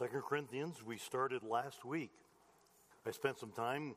[0.00, 2.10] Second Corinthians, we started last week.
[3.06, 3.94] I spent some time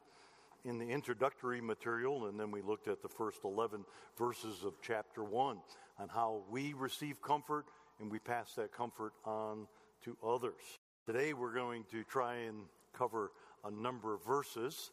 [0.65, 3.85] in the introductory material, and then we looked at the first 11
[4.17, 5.59] verses of chapter 1
[5.99, 7.67] on how we receive comfort
[8.01, 9.65] and we pass that comfort on
[10.03, 10.77] to others.
[11.05, 13.31] Today, we're going to try and cover
[13.63, 14.91] a number of verses.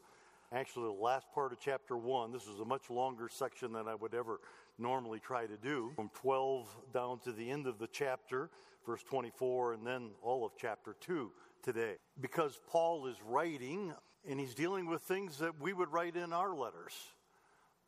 [0.52, 3.96] Actually, the last part of chapter 1, this is a much longer section than I
[3.96, 4.38] would ever
[4.80, 8.50] normally try to do, from 12 down to the end of the chapter
[8.86, 11.30] verse 24, and then all of chapter 2
[11.62, 11.94] today.
[12.20, 13.92] Because Paul is writing,
[14.28, 16.92] and he's dealing with things that we would write in our letters.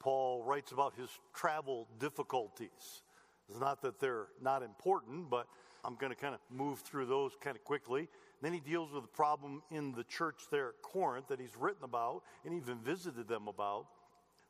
[0.00, 3.02] Paul writes about his travel difficulties.
[3.48, 5.46] It's not that they're not important, but
[5.84, 8.08] I'm going to kind of move through those kind of quickly.
[8.40, 11.84] Then he deals with the problem in the church there at Corinth that he's written
[11.84, 13.86] about and even visited them about.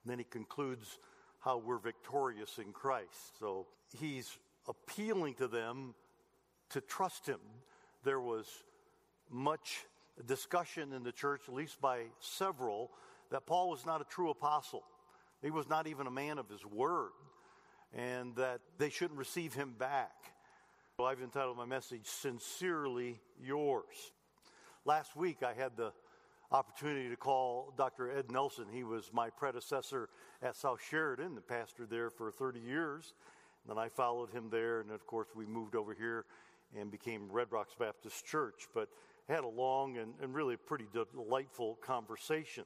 [0.05, 0.99] And then he concludes
[1.43, 3.39] how we're victorious in Christ.
[3.39, 3.67] So
[3.99, 4.39] he's
[4.69, 5.95] appealing to them
[6.71, 7.41] to trust him.
[8.05, 8.47] There was
[9.31, 9.85] much
[10.27, 12.91] discussion in the church, at least by several,
[13.31, 14.85] that Paul was not a true apostle.
[15.43, 17.11] He was not even a man of his word,
[17.93, 20.13] and that they shouldn't receive him back.
[20.97, 24.13] So I've entitled my message, Sincerely Yours.
[24.85, 25.93] Last week I had the
[26.53, 28.11] opportunity to call Dr.
[28.11, 28.67] Ed Nelson.
[28.71, 30.09] He was my predecessor
[30.43, 33.15] at South Sheridan, the pastor there for 30 years.
[33.65, 36.27] And then I followed him there, and of course, we moved over here
[36.79, 38.89] and became Red Rocks Baptist Church, but
[39.29, 42.65] had a long and, and really pretty delightful conversation.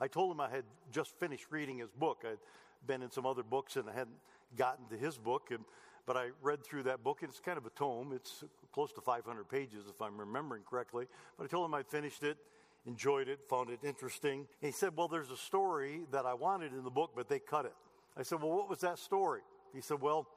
[0.00, 2.24] I told him I had just finished reading his book.
[2.24, 2.38] I'd
[2.86, 4.18] been in some other books and I hadn't
[4.56, 5.64] gotten to his book, and,
[6.06, 8.12] but I read through that book, it's kind of a tome.
[8.14, 11.06] It's close to 500 pages, if I'm remembering correctly.
[11.36, 12.38] But I told him I finished it,
[12.86, 14.40] enjoyed it, found it interesting.
[14.40, 17.38] And he said, Well, there's a story that I wanted in the book, but they
[17.38, 17.74] cut it.
[18.16, 19.42] I said, Well, what was that story?
[19.74, 20.28] He said, Well,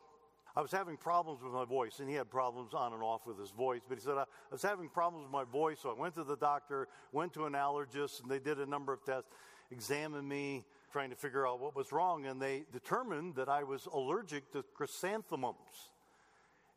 [0.56, 3.40] I was having problems with my voice, and he had problems on and off with
[3.40, 3.82] his voice.
[3.88, 6.36] But he said, I was having problems with my voice, so I went to the
[6.36, 9.30] doctor, went to an allergist, and they did a number of tests,
[9.72, 13.88] examined me, trying to figure out what was wrong, and they determined that I was
[13.94, 15.92] allergic to chrysanthemums.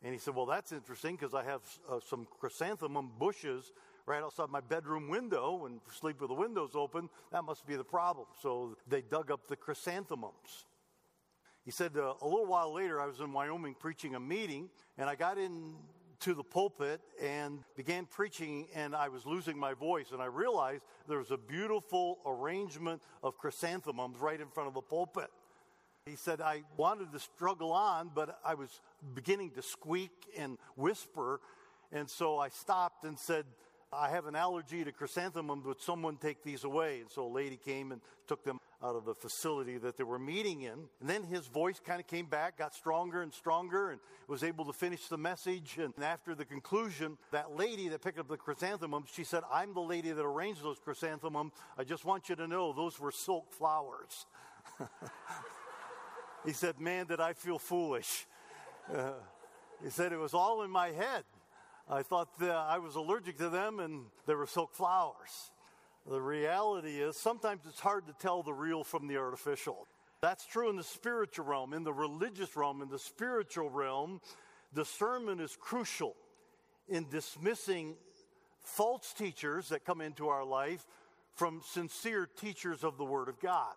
[0.04, 3.72] And he said, Well, that's interesting because I have uh, some chrysanthemum bushes
[4.06, 7.08] right outside my bedroom window and sleep with the windows open.
[7.32, 8.26] That must be the problem.
[8.42, 10.66] So they dug up the chrysanthemums.
[11.64, 15.08] He said, uh, a little while later, I was in Wyoming preaching a meeting, and
[15.08, 20.12] I got into the pulpit and began preaching, and I was losing my voice.
[20.12, 24.82] And I realized there was a beautiful arrangement of chrysanthemums right in front of the
[24.82, 25.30] pulpit.
[26.04, 28.82] He said, I wanted to struggle on, but I was
[29.14, 31.40] beginning to squeak and whisper.
[31.92, 33.46] And so I stopped and said,
[33.94, 35.64] I have an allergy to chrysanthemums.
[35.64, 37.00] Would someone take these away?
[37.00, 40.18] And so a lady came and took them out of the facility that they were
[40.18, 40.88] meeting in.
[41.00, 44.64] And then his voice kind of came back, got stronger and stronger, and was able
[44.66, 45.78] to finish the message.
[45.78, 49.80] And after the conclusion, that lady that picked up the chrysanthemums, she said, I'm the
[49.80, 51.52] lady that arranged those chrysanthemums.
[51.78, 54.26] I just want you to know those were silk flowers.
[56.44, 58.26] he said, Man, did I feel foolish.
[58.92, 59.12] Uh,
[59.84, 61.24] he said, It was all in my head.
[61.88, 65.50] I thought I was allergic to them and they were silk flowers.
[66.08, 69.86] The reality is sometimes it's hard to tell the real from the artificial.
[70.20, 71.74] That's true in the spiritual realm.
[71.74, 74.20] In the religious realm, in the spiritual realm,
[74.74, 76.16] discernment is crucial
[76.88, 77.96] in dismissing
[78.62, 80.86] false teachers that come into our life
[81.34, 83.74] from sincere teachers of the Word of God.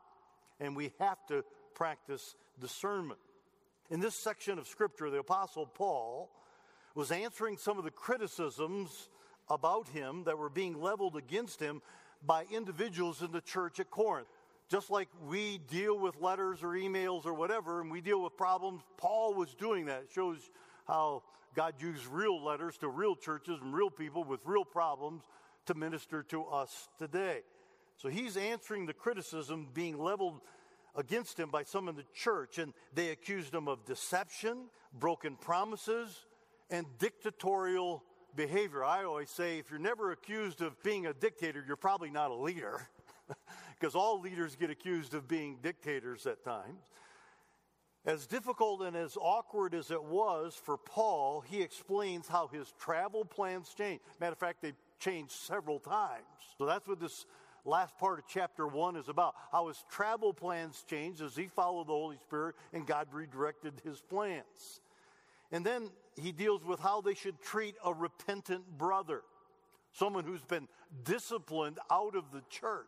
[0.59, 1.43] And we have to
[1.75, 3.19] practice discernment.
[3.89, 6.29] In this section of Scripture, the Apostle Paul
[6.97, 9.09] was answering some of the criticisms
[9.51, 11.79] about him that were being leveled against him
[12.25, 14.27] by individuals in the church at Corinth.
[14.67, 18.81] Just like we deal with letters or emails or whatever, and we deal with problems,
[18.97, 20.05] Paul was doing that.
[20.05, 20.39] It shows
[20.87, 21.21] how
[21.53, 25.23] God used real letters to real churches and real people with real problems
[25.67, 27.41] to minister to us today.
[27.97, 30.41] So he's answering the criticism being leveled
[30.95, 34.65] against him by some in the church, and they accused him of deception,
[34.99, 36.25] broken promises,
[36.69, 38.03] and dictatorial
[38.35, 38.83] behavior.
[38.83, 42.35] I always say if you're never accused of being a dictator, you're probably not a
[42.35, 42.87] leader,
[43.79, 46.83] because all leaders get accused of being dictators at times.
[48.05, 53.25] As difficult and as awkward as it was for Paul, he explains how his travel
[53.25, 54.01] plans changed.
[54.21, 56.23] Matter of fact, they changed several times.
[56.57, 57.25] So that's what this
[57.65, 61.87] last part of chapter one is about how his travel plans changed as he followed
[61.87, 64.79] the Holy Spirit and God redirected his plans.
[65.51, 69.21] And then he deals with how they should treat a repentant brother,
[69.93, 70.67] someone who's been
[71.03, 72.87] disciplined out of the church.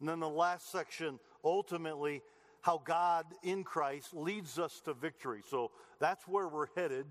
[0.00, 2.22] And then the last section, ultimately,
[2.60, 5.42] how God in Christ leads us to victory.
[5.48, 7.06] So that's where we're headed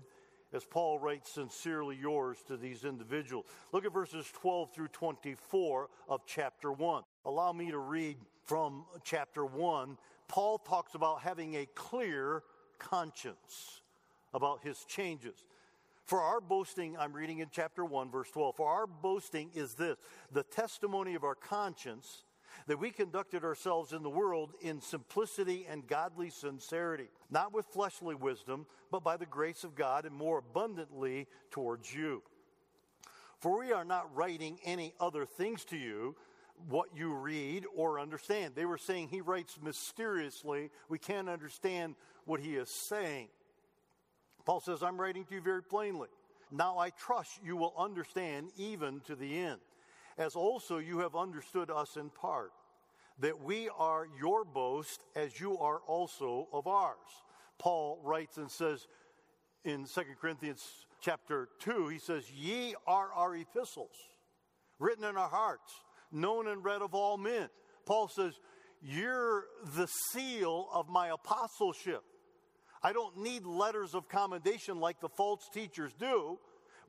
[0.52, 3.46] as Paul writes sincerely yours to these individuals.
[3.72, 7.02] Look at verses 12 through 24 of chapter 1.
[7.24, 9.96] Allow me to read from chapter 1.
[10.28, 12.42] Paul talks about having a clear
[12.78, 13.80] conscience
[14.34, 15.44] about his changes.
[16.04, 18.56] For our boasting, I'm reading in chapter 1, verse 12.
[18.56, 19.96] For our boasting is this
[20.32, 22.22] the testimony of our conscience
[22.66, 28.14] that we conducted ourselves in the world in simplicity and godly sincerity, not with fleshly
[28.14, 32.22] wisdom, but by the grace of God and more abundantly towards you.
[33.40, 36.16] For we are not writing any other things to you,
[36.68, 38.54] what you read or understand.
[38.54, 40.70] They were saying he writes mysteriously.
[40.88, 41.94] We can't understand
[42.24, 43.28] what he is saying.
[44.46, 46.08] Paul says, I'm writing to you very plainly.
[46.50, 49.60] Now I trust you will understand even to the end
[50.18, 52.52] as also you have understood us in part,
[53.18, 56.96] that we are your boast as you are also of ours.
[57.58, 58.86] Paul writes and says
[59.64, 60.62] in 2 Corinthians
[61.00, 63.96] chapter 2, he says, Ye are our epistles,
[64.78, 65.72] written in our hearts,
[66.12, 67.48] known and read of all men.
[67.84, 68.34] Paul says,
[68.82, 69.44] You're
[69.76, 72.02] the seal of my apostleship.
[72.82, 76.38] I don't need letters of commendation like the false teachers do.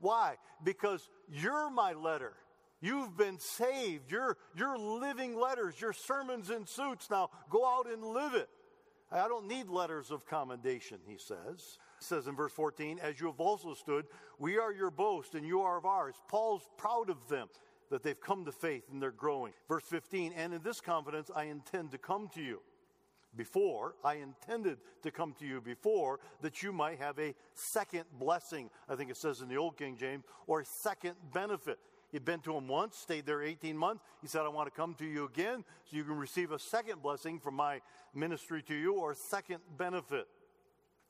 [0.00, 0.36] Why?
[0.62, 2.34] Because you're my letter.
[2.80, 4.10] You've been saved.
[4.10, 5.80] You're, you're living letters.
[5.80, 7.10] Your sermons in suits.
[7.10, 8.48] Now go out and live it.
[9.10, 11.78] I don't need letters of commendation, he says.
[11.98, 14.06] Says in verse 14, as you have also stood,
[14.38, 16.14] we are your boast and you are of ours.
[16.28, 17.48] Paul's proud of them
[17.90, 19.52] that they've come to faith and they're growing.
[19.66, 22.60] Verse 15, and in this confidence I intend to come to you.
[23.36, 28.70] Before, I intended to come to you before that you might have a second blessing,
[28.88, 31.78] I think it says in the Old King James, or a second benefit.
[32.10, 34.02] You'd been to him once, stayed there 18 months.
[34.22, 37.02] He said, I want to come to you again so you can receive a second
[37.02, 37.80] blessing from my
[38.14, 40.26] ministry to you or second benefit.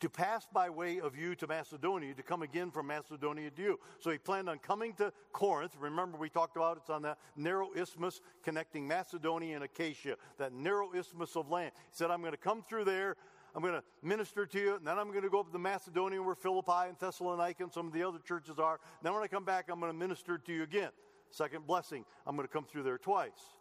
[0.00, 3.80] To pass by way of you to Macedonia, to come again from Macedonia to you.
[3.98, 5.74] So he planned on coming to Corinth.
[5.78, 10.92] Remember, we talked about it's on that narrow isthmus connecting Macedonia and Achaia, that narrow
[10.94, 11.72] isthmus of land.
[11.74, 13.16] He said, I'm going to come through there.
[13.56, 16.22] I'm going to minister to you, and then I'm going to go up to Macedonia
[16.22, 18.78] where Philippi and Thessalonica and some of the other churches are.
[19.02, 20.90] Then when I come back, I'm going to minister to you again.
[21.30, 23.56] Second blessing, I'm going to come through there twice.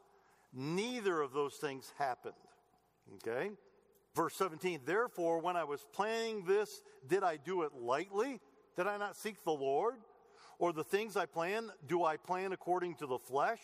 [0.54, 2.36] Neither of those things happened.
[3.16, 3.52] Okay?
[4.18, 8.42] Verse 17, therefore, when I was planning this, did I do it lightly?
[8.76, 9.98] Did I not seek the Lord?
[10.58, 13.60] Or the things I plan, do I plan according to the flesh?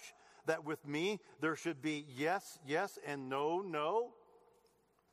[0.45, 4.13] That with me there should be yes, yes, and no, no?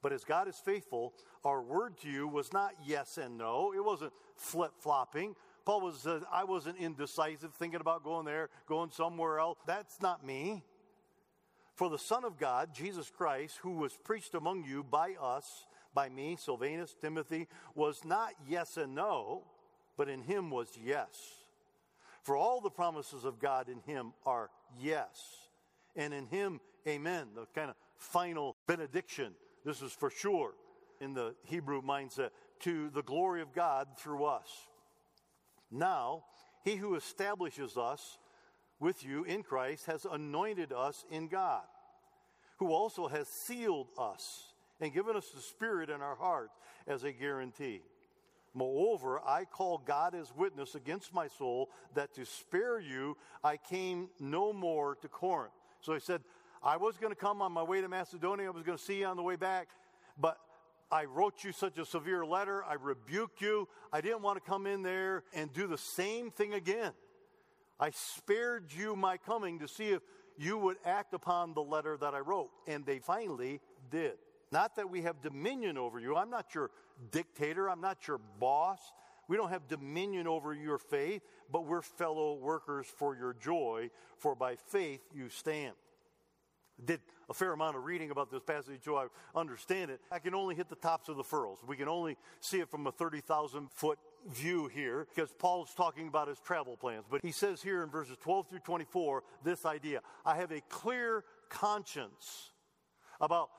[0.02, 3.72] But as God is faithful, our word to you was not yes and no.
[3.74, 5.34] It wasn't flip flopping.
[5.64, 9.58] Paul was, uh, I wasn't indecisive, thinking about going there, going somewhere else.
[9.66, 10.64] That's not me.
[11.80, 16.10] For the Son of God, Jesus Christ, who was preached among you by us, by
[16.10, 19.44] me, Silvanus, Timothy, was not yes and no,
[19.96, 21.08] but in him was yes.
[22.22, 25.48] For all the promises of God in him are yes.
[25.96, 29.32] And in him, amen, the kind of final benediction
[29.64, 30.52] this is for sure
[31.00, 32.28] in the Hebrew mindset,
[32.58, 34.50] to the glory of God through us.
[35.70, 36.24] Now,
[36.62, 38.18] he who establishes us
[38.80, 41.62] with you in Christ has anointed us in God,
[42.58, 46.54] who also has sealed us and given us the Spirit in our hearts
[46.86, 47.82] as a guarantee.
[48.52, 54.08] Moreover, I call God as witness against my soul that to spare you I came
[54.18, 55.52] no more to Corinth.
[55.82, 56.22] So he said,
[56.62, 58.46] I was going to come on my way to Macedonia.
[58.46, 59.68] I was going to see you on the way back,
[60.18, 60.38] but
[60.90, 62.64] I wrote you such a severe letter.
[62.64, 63.68] I rebuked you.
[63.92, 66.92] I didn't want to come in there and do the same thing again.
[67.80, 70.02] I spared you my coming to see if
[70.36, 72.50] you would act upon the letter that I wrote.
[72.66, 73.60] And they finally
[73.90, 74.12] did.
[74.52, 76.16] Not that we have dominion over you.
[76.16, 76.70] I'm not your
[77.10, 77.70] dictator.
[77.70, 78.80] I'm not your boss.
[79.28, 84.34] We don't have dominion over your faith, but we're fellow workers for your joy, for
[84.34, 85.74] by faith you stand
[86.86, 90.00] did a fair amount of reading about this passage so I understand it.
[90.10, 91.58] I can only hit the tops of the furrows.
[91.66, 96.28] We can only see it from a 30,000 foot view here because Paul's talking about
[96.28, 97.04] his travel plans.
[97.10, 101.24] But he says here in verses 12 through 24 this idea I have a clear
[101.48, 102.50] conscience
[103.20, 103.50] about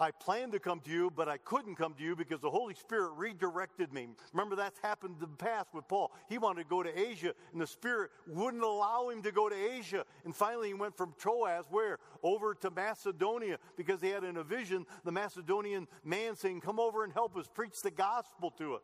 [0.00, 2.74] I planned to come to you, but I couldn't come to you because the Holy
[2.74, 4.08] Spirit redirected me.
[4.32, 6.12] Remember, that's happened in the past with Paul.
[6.28, 9.56] He wanted to go to Asia, and the Spirit wouldn't allow him to go to
[9.56, 10.04] Asia.
[10.24, 11.98] And finally, he went from Troas, where?
[12.22, 17.02] Over to Macedonia, because he had in a vision the Macedonian man saying, Come over
[17.02, 18.82] and help us, preach the gospel to us.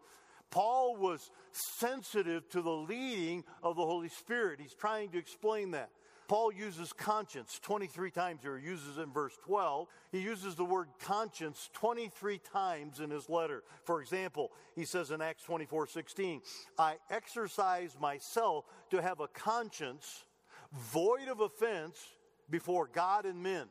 [0.51, 4.61] Paul was sensitive to the leading of the Holy Spirit.
[4.61, 5.91] He's trying to explain that.
[6.35, 8.59] Paul uses conscience 23 times here.
[8.59, 9.87] He uses in verse 12.
[10.11, 13.63] He uses the word conscience 23 times in his letter.
[13.85, 16.41] For example, he says in Acts 24 16,
[16.77, 20.25] I exercise myself to have a conscience
[20.73, 22.05] void of offense
[22.51, 23.69] before God and men.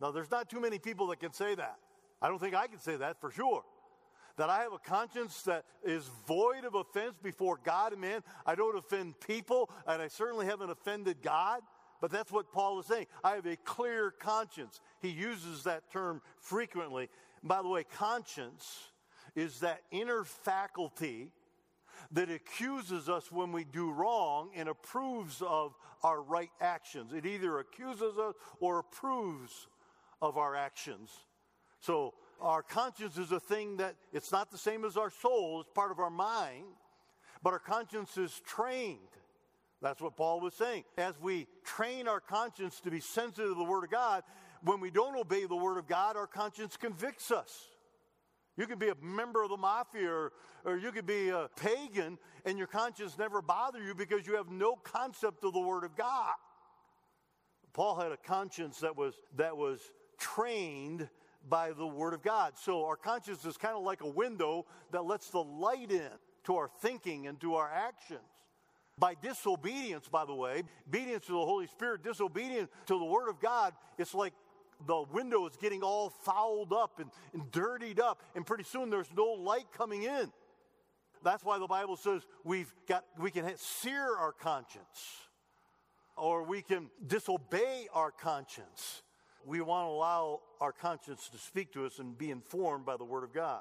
[0.00, 1.76] Now, there's not too many people that can say that.
[2.22, 3.62] I don't think I can say that for sure.
[4.38, 8.22] That I have a conscience that is void of offense before God and man.
[8.46, 11.60] I don't offend people, and I certainly haven't offended God.
[12.00, 13.06] But that's what Paul is saying.
[13.24, 14.80] I have a clear conscience.
[15.00, 17.08] He uses that term frequently.
[17.42, 18.90] By the way, conscience
[19.34, 21.30] is that inner faculty
[22.12, 27.12] that accuses us when we do wrong and approves of our right actions.
[27.12, 29.68] It either accuses us or approves
[30.20, 31.10] of our actions.
[31.80, 35.70] So, our conscience is a thing that it's not the same as our soul, it's
[35.74, 36.66] part of our mind,
[37.42, 38.98] but our conscience is trained.
[39.82, 40.84] That's what Paul was saying.
[40.96, 44.22] As we train our conscience to be sensitive to the Word of God,
[44.62, 47.68] when we don't obey the Word of God, our conscience convicts us.
[48.56, 50.32] You could be a member of the mafia or,
[50.64, 54.50] or you could be a pagan and your conscience never bother you because you have
[54.50, 56.34] no concept of the Word of God.
[57.74, 59.80] Paul had a conscience that was, that was
[60.18, 61.08] trained
[61.48, 62.54] by the Word of God.
[62.56, 66.08] So our conscience is kind of like a window that lets the light in
[66.44, 68.20] to our thinking and to our actions.
[68.98, 73.40] By disobedience, by the way, obedience to the Holy Spirit, disobedience to the Word of
[73.40, 74.32] God, it's like
[74.86, 79.10] the window is getting all fouled up and, and dirtied up, and pretty soon there's
[79.14, 80.32] no light coming in.
[81.22, 85.26] That's why the Bible says we've got we can sear our conscience,
[86.16, 89.02] or we can disobey our conscience.
[89.44, 93.04] We want to allow our conscience to speak to us and be informed by the
[93.04, 93.60] Word of God.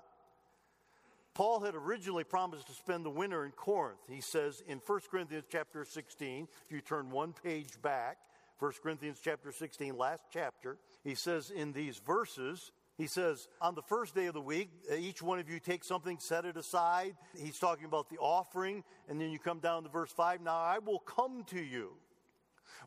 [1.36, 4.00] Paul had originally promised to spend the winter in Corinth.
[4.10, 8.18] He says in 1 Corinthians chapter 16, if you turn one page back,
[8.60, 13.82] 1 Corinthians chapter 16, last chapter, he says in these verses, he says, on the
[13.82, 17.18] first day of the week, uh, each one of you take something, set it aside.
[17.38, 18.86] He's talking about the offering.
[19.10, 20.40] And then you come down to verse 5.
[20.40, 21.92] Now I will come to you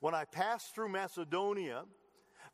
[0.00, 1.84] when I pass through Macedonia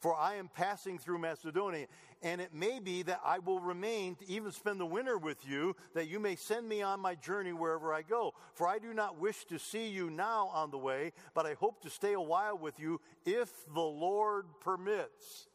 [0.01, 1.87] for I am passing through Macedonia,
[2.23, 5.77] and it may be that I will remain to even spend the winter with you,
[5.95, 8.35] that you may send me on my journey wherever I go.
[8.55, 11.83] For I do not wish to see you now on the way, but I hope
[11.83, 15.49] to stay a while with you if the Lord permits.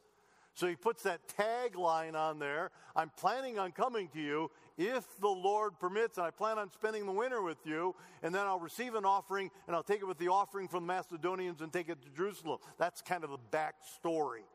[0.53, 5.27] So he puts that tagline on there I'm planning on coming to you if the
[5.27, 7.93] Lord permits, and I plan on spending the winter with you,
[8.23, 10.93] and then I'll receive an offering, and I'll take it with the offering from the
[10.93, 12.59] Macedonians and take it to Jerusalem.
[12.77, 14.45] That's kind of the backstory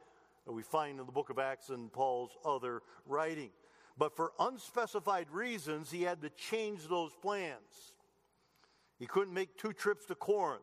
[0.47, 3.51] that we find in the book of Acts and Paul's other writing.
[3.99, 7.93] But for unspecified reasons, he had to change those plans.
[8.99, 10.63] He couldn't make two trips to Corinth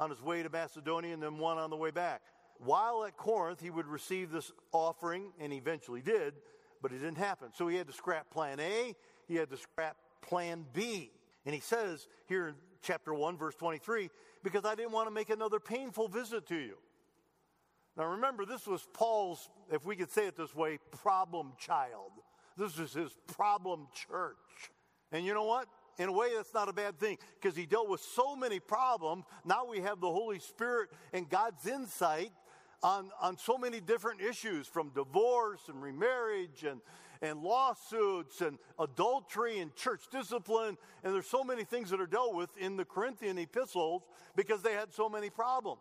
[0.00, 2.22] on his way to Macedonia and then one on the way back.
[2.58, 6.34] While at Corinth, he would receive this offering, and eventually did,
[6.82, 7.48] but it didn't happen.
[7.54, 8.94] So he had to scrap plan A,
[9.26, 11.10] he had to scrap plan B.
[11.46, 14.10] And he says here in chapter 1, verse 23,
[14.42, 16.76] because I didn't want to make another painful visit to you.
[17.96, 22.12] Now remember, this was Paul's, if we could say it this way, problem child.
[22.56, 24.36] This is his problem church.
[25.12, 25.66] And you know what?
[25.98, 29.24] In a way, that's not a bad thing because he dealt with so many problems.
[29.44, 32.32] Now we have the Holy Spirit and God's insight
[32.82, 36.80] on, on so many different issues from divorce and remarriage and,
[37.22, 40.76] and lawsuits and adultery and church discipline.
[41.04, 44.02] And there's so many things that are dealt with in the Corinthian epistles
[44.36, 45.80] because they had so many problems.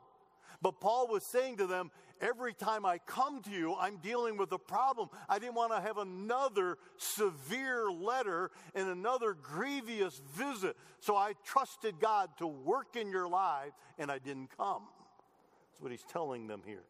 [0.62, 1.90] But Paul was saying to them,
[2.20, 5.10] every time I come to you, I'm dealing with a problem.
[5.30, 10.76] I didn't want to have another severe letter and another grievous visit.
[11.00, 14.84] So I trusted God to work in your life, and I didn't come.
[15.80, 16.84] That's what he's telling them here.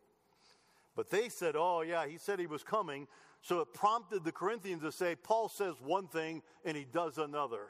[0.95, 3.07] But they said, oh, yeah, he said he was coming.
[3.43, 7.67] So it prompted the Corinthians to say, Paul says one thing and he does another.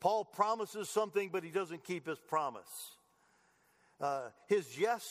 [0.00, 2.70] Paul promises something, but he doesn't keep his promise.
[4.00, 5.02] Uh, his yes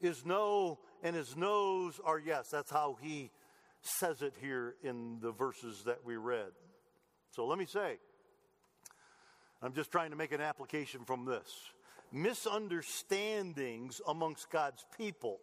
[0.00, 2.48] is no, and his no's are yes.
[2.50, 3.30] That's how he
[3.82, 6.52] says it here in the verses that we read.
[7.32, 7.98] So let me say,
[9.60, 11.46] I'm just trying to make an application from this
[12.12, 15.38] misunderstandings amongst God's people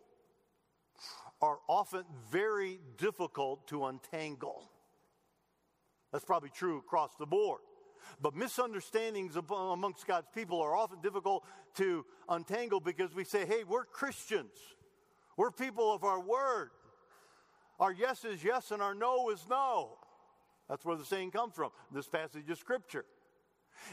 [1.41, 4.69] are often very difficult to untangle.
[6.11, 7.59] That's probably true across the board.
[8.21, 11.43] But misunderstandings amongst God's people are often difficult
[11.75, 14.57] to untangle because we say, hey, we're Christians.
[15.35, 16.71] We're people of our word.
[17.79, 19.97] Our yes is yes and our no is no.
[20.69, 23.05] That's where the saying comes from, this passage of Scripture.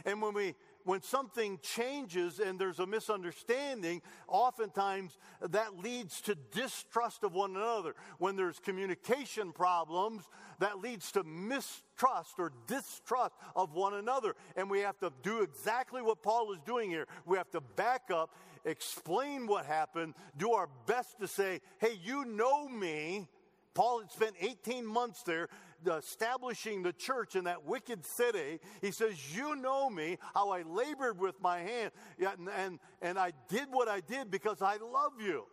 [0.05, 0.55] And when we
[0.85, 7.95] when something changes and there's a misunderstanding, oftentimes that leads to distrust of one another.
[8.19, 10.25] When there's communication problems,
[10.61, 14.35] that leads to mistrust or distrust of one another.
[14.57, 17.07] And we have to do exactly what Paul is doing here.
[17.25, 18.31] We have to back up,
[18.65, 23.27] explain what happened, do our best to say, hey, you know me.
[23.73, 25.49] Paul had spent 18 months there
[25.87, 28.61] establishing the church in that wicked city.
[28.81, 33.33] He says, You know me, how I labored with my hand, and, and, and I
[33.49, 35.45] did what I did because I love you.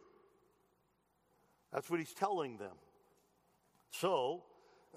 [1.73, 2.75] That's what he's telling them.
[3.91, 4.43] So,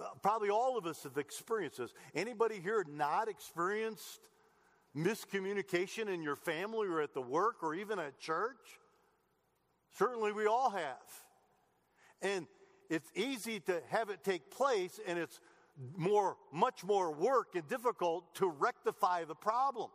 [0.00, 1.92] uh, probably all of us have experienced this.
[2.14, 4.28] Anybody here not experienced
[4.96, 8.80] miscommunication in your family or at the work or even at church?
[9.96, 10.96] Certainly we all have.
[12.22, 12.46] And
[12.90, 15.40] it's easy to have it take place and it's
[15.96, 19.90] more much more work and difficult to rectify the problem.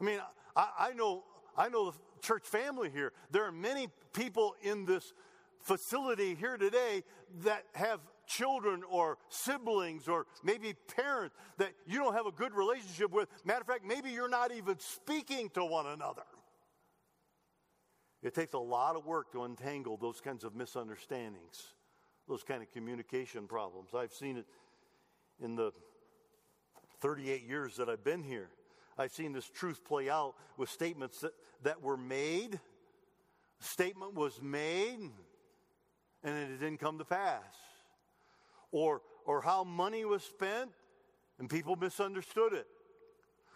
[0.00, 0.20] I mean,
[0.54, 1.24] I, I know
[1.56, 3.12] I know the church family here.
[3.30, 5.12] There are many people in this
[5.60, 7.02] facility here today
[7.42, 13.10] that have children or siblings or maybe parents that you don't have a good relationship
[13.10, 13.28] with.
[13.44, 16.22] Matter of fact, maybe you're not even speaking to one another.
[18.22, 21.72] It takes a lot of work to untangle those kinds of misunderstandings,
[22.28, 23.94] those kind of communication problems.
[23.94, 24.46] I've seen it
[25.42, 25.72] in the
[27.00, 28.50] 38 years that I've been here.
[28.98, 32.60] I've seen this truth play out with statements that, that were made.
[33.60, 34.98] A statement was made,
[36.22, 37.42] and it didn't come to pass.
[38.70, 40.70] Or, or how money was spent,
[41.38, 42.66] and people misunderstood it.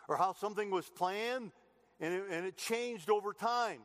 [0.08, 1.52] Or how something was planned,
[2.00, 3.80] and it, and it changed over time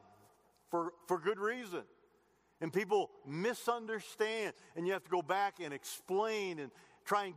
[0.69, 1.83] for, for good reason.
[2.61, 6.71] And people misunderstand, and you have to go back and explain and
[7.05, 7.35] try and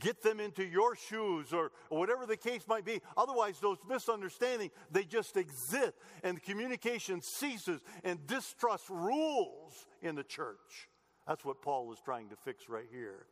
[0.00, 3.00] get them into your shoes or, or, whatever the case might be.
[3.16, 5.92] Otherwise, those misunderstandings, they just exist,
[6.24, 10.88] and communication ceases, and distrust rules in the church.
[11.28, 13.26] That's what Paul is trying to fix right here.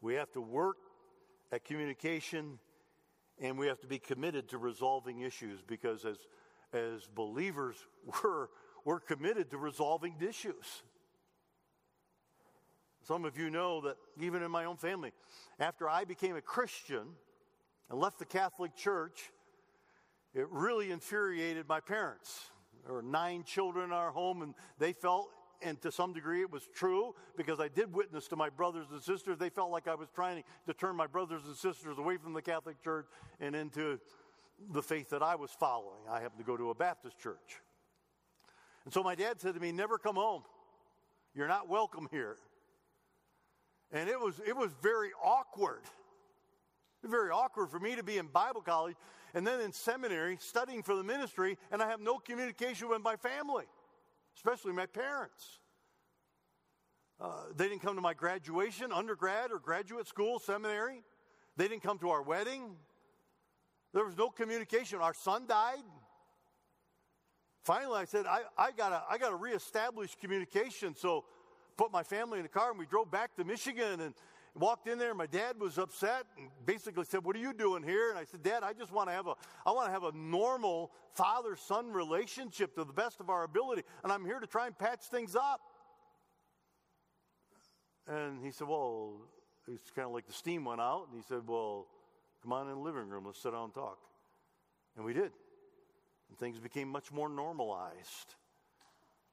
[0.00, 0.76] We have to work
[1.50, 2.58] at communication
[3.38, 6.16] and we have to be committed to resolving issues because as
[6.72, 7.76] as believers,
[8.22, 8.48] we're,
[8.84, 10.82] we're committed to resolving issues.
[13.06, 15.12] Some of you know that even in my own family,
[15.60, 17.06] after I became a Christian
[17.88, 19.30] and left the Catholic Church,
[20.34, 22.50] it really infuriated my parents.
[22.84, 25.28] There were nine children in our home, and they felt,
[25.62, 29.00] and to some degree it was true, because I did witness to my brothers and
[29.00, 29.38] sisters.
[29.38, 32.42] They felt like I was trying to turn my brothers and sisters away from the
[32.42, 33.06] Catholic Church
[33.40, 34.00] and into
[34.72, 36.00] the faith that I was following.
[36.10, 37.60] I happened to go to a Baptist church.
[38.84, 40.42] And so my dad said to me, Never come home.
[41.34, 42.36] You're not welcome here.
[43.92, 45.82] And it was, it was very awkward.
[47.04, 48.96] Very awkward for me to be in Bible college
[49.34, 53.16] and then in seminary studying for the ministry, and I have no communication with my
[53.16, 53.66] family,
[54.34, 55.60] especially my parents.
[57.20, 61.02] Uh, they didn't come to my graduation, undergrad or graduate school, seminary.
[61.56, 62.76] They didn't come to our wedding.
[63.96, 64.98] There was no communication.
[65.00, 65.82] Our son died.
[67.64, 70.94] Finally, I said, I, I gotta, I gotta reestablish communication.
[70.94, 71.24] So
[71.78, 74.12] put my family in the car and we drove back to Michigan and
[74.54, 75.14] walked in there.
[75.14, 78.10] My dad was upset and basically said, What are you doing here?
[78.10, 80.12] And I said, Dad, I just want to have a I want to have a
[80.12, 83.82] normal father-son relationship to the best of our ability.
[84.04, 85.62] And I'm here to try and patch things up.
[88.06, 89.22] And he said, Well,
[89.66, 91.06] it's kind of like the steam went out.
[91.10, 91.86] And he said, Well,
[92.46, 93.98] Come on in the living room, let's sit down and talk.
[94.94, 95.32] And we did.
[96.28, 98.36] And things became much more normalized.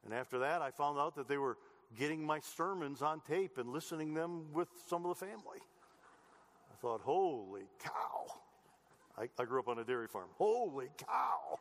[0.04, 1.60] And after that, I found out that they were
[1.96, 5.60] getting my sermons on tape and listening them with some of the family.
[6.72, 8.42] I thought, holy cow.
[9.16, 10.30] I, I grew up on a dairy farm.
[10.40, 11.60] Holy cow.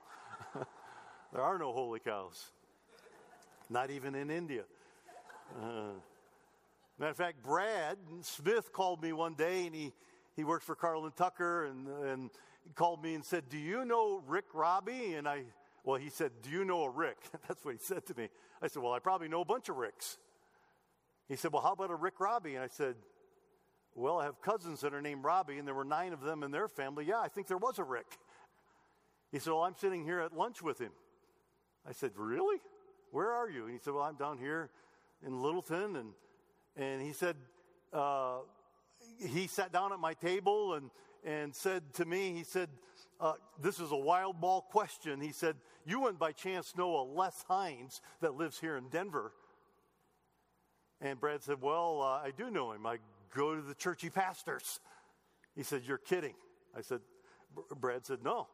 [1.35, 2.51] there are no holy cows,
[3.69, 4.62] not even in India.
[5.62, 5.99] Uh,
[6.99, 9.93] matter of fact, Brad Smith called me one day and he,
[10.37, 12.31] he worked for Carlin Tucker and, and
[12.75, 15.14] called me and said, Do you know Rick Robbie?
[15.14, 15.42] And I,
[15.85, 17.18] well, he said, Do you know a Rick?
[17.49, 18.29] That's what he said to me.
[18.62, 20.18] I said, Well, I probably know a bunch of Ricks.
[21.29, 22.55] He said, Well, how about a Rick Robbie?
[22.55, 22.95] And I said,
[23.95, 26.51] Well, I have cousins that are named Robbie, and there were nine of them in
[26.51, 27.05] their family.
[27.05, 28.18] Yeah, I think there was a Rick.
[29.31, 30.92] He said, Well, I'm sitting here at lunch with him.
[31.87, 32.59] I said, Really?
[33.11, 33.64] Where are you?
[33.64, 34.71] And he said, Well, I'm down here
[35.27, 35.97] in Littleton.
[35.97, 36.11] And,
[36.77, 37.37] and he said,
[37.92, 38.38] uh,
[39.18, 40.90] he sat down at my table and,
[41.25, 42.68] and said to me, he said,
[43.20, 45.20] uh, this is a wild ball question.
[45.20, 49.33] He said, you wouldn't by chance know a Les Hines that lives here in Denver.
[51.01, 52.87] And Brad said, well, uh, I do know him.
[52.87, 52.98] I
[53.35, 54.81] go to the church he pastors.
[55.55, 56.35] He said, you're kidding.
[56.77, 57.01] I said,
[57.77, 58.48] Brad said, No.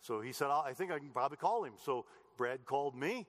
[0.00, 1.74] So he said, I think I can probably call him.
[1.84, 2.06] So
[2.38, 3.26] Brad called me,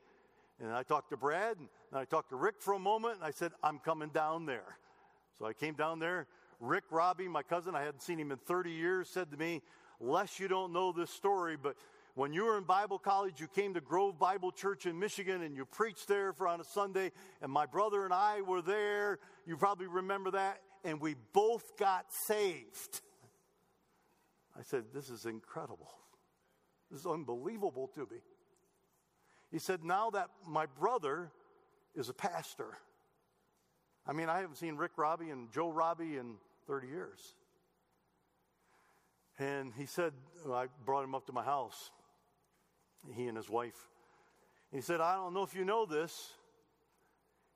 [0.60, 3.31] and I talked to Brad, and I talked to Rick for a moment, and I
[3.31, 4.77] said, I'm coming down there.
[5.38, 6.27] So I came down there.
[6.62, 9.62] Rick Robbie, my cousin, I hadn't seen him in 30 years, said to me,
[10.00, 11.76] Les you don't know this story, but
[12.13, 15.56] when you were in Bible college, you came to Grove Bible Church in Michigan and
[15.56, 19.19] you preached there for on a Sunday, and my brother and I were there.
[19.45, 23.02] You probably remember that, and we both got saved.
[24.58, 25.91] I said, This is incredible.
[26.91, 28.21] This is unbelievable to me.
[29.52, 31.32] He said, Now that my brother
[31.95, 32.78] is a pastor,
[34.06, 36.36] I mean, I haven't seen Rick Robbie and Joe Robbie in
[36.67, 37.36] 30 years.
[39.39, 40.13] And he said,
[40.52, 41.91] I brought him up to my house,
[43.13, 43.88] he and his wife.
[44.71, 46.32] He said, I don't know if you know this.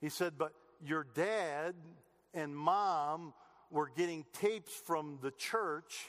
[0.02, 1.76] He said, but your dad
[2.34, 3.34] and mom
[3.72, 6.08] were getting tapes from the church.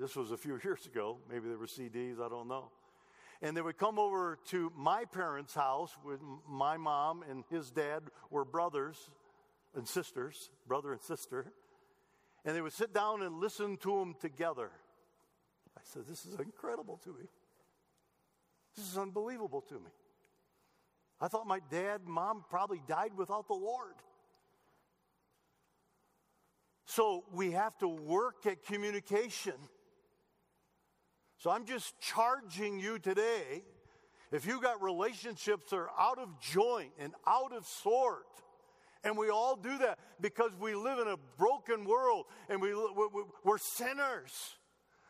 [0.00, 1.18] This was a few years ago.
[1.30, 2.70] Maybe they were CDs, I don't know.
[3.40, 8.02] And they would come over to my parents' house with my mom and his dad
[8.30, 9.10] were brothers
[9.74, 11.52] and sisters, brother and sister.
[12.44, 14.70] And they would sit down and listen to them together.
[15.76, 17.28] I said, This is incredible to me.
[18.76, 19.90] This is unbelievable to me.
[21.20, 23.94] I thought my dad mom probably died without the Lord.
[26.84, 29.54] So we have to work at communication.
[31.38, 33.62] So I'm just charging you today.
[34.32, 38.26] If you got relationships that are out of joint and out of sort,
[39.04, 42.74] and we all do that because we live in a broken world and we,
[43.44, 44.56] we're sinners.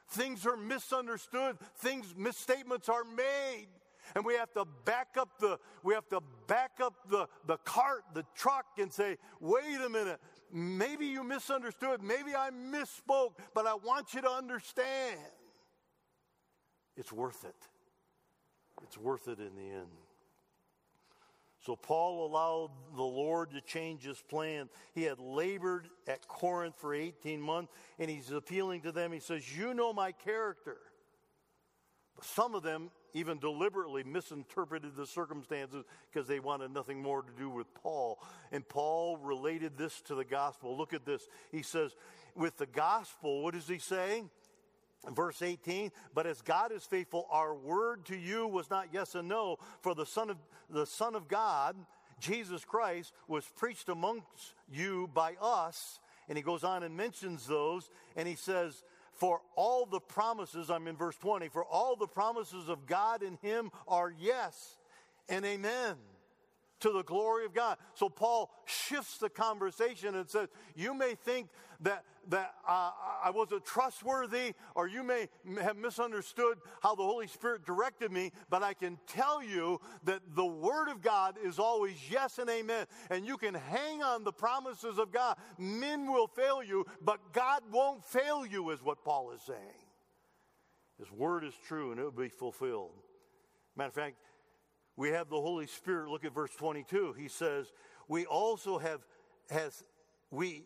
[0.08, 3.68] Things are misunderstood, things, misstatements are made.
[4.14, 8.02] And we have to back up the we have to back up the, the cart,
[8.14, 10.20] the truck, and say, wait a minute,
[10.52, 15.20] maybe you misunderstood, maybe I misspoke, but I want you to understand.
[16.96, 17.54] It's worth it.
[18.82, 20.01] It's worth it in the end.
[21.64, 24.68] So Paul allowed the Lord to change his plan.
[24.94, 29.12] He had labored at Corinth for 18 months, and he's appealing to them.
[29.12, 30.78] He says, You know my character.
[32.16, 37.32] But some of them even deliberately misinterpreted the circumstances because they wanted nothing more to
[37.38, 38.18] do with Paul.
[38.50, 40.76] And Paul related this to the gospel.
[40.76, 41.28] Look at this.
[41.52, 41.94] He says,
[42.34, 44.30] With the gospel, what is he saying?
[45.10, 49.28] Verse 18, but as God is faithful, our word to you was not yes and
[49.28, 50.36] no, for the Son of
[50.70, 51.74] the Son of God,
[52.20, 55.98] Jesus Christ, was preached amongst you by us.
[56.28, 60.86] And he goes on and mentions those, and he says, For all the promises, I'm
[60.86, 64.78] in verse 20, for all the promises of God in him are yes
[65.28, 65.96] and amen
[66.82, 67.78] to the glory of God.
[67.94, 71.48] So Paul shifts the conversation and says, You may think
[71.80, 72.90] that, that uh,
[73.24, 75.28] I wasn't trustworthy, or you may
[75.60, 80.44] have misunderstood how the Holy Spirit directed me, but I can tell you that the
[80.44, 82.86] Word of God is always yes and amen.
[83.10, 85.36] And you can hang on the promises of God.
[85.58, 89.58] Men will fail you, but God won't fail you, is what Paul is saying.
[90.98, 92.92] His Word is true and it will be fulfilled.
[93.76, 94.16] Matter of fact,
[94.96, 96.10] we have the Holy Spirit.
[96.10, 97.14] Look at verse 22.
[97.18, 97.72] He says,
[98.08, 99.00] We also have,
[99.50, 99.84] has,
[100.30, 100.64] we,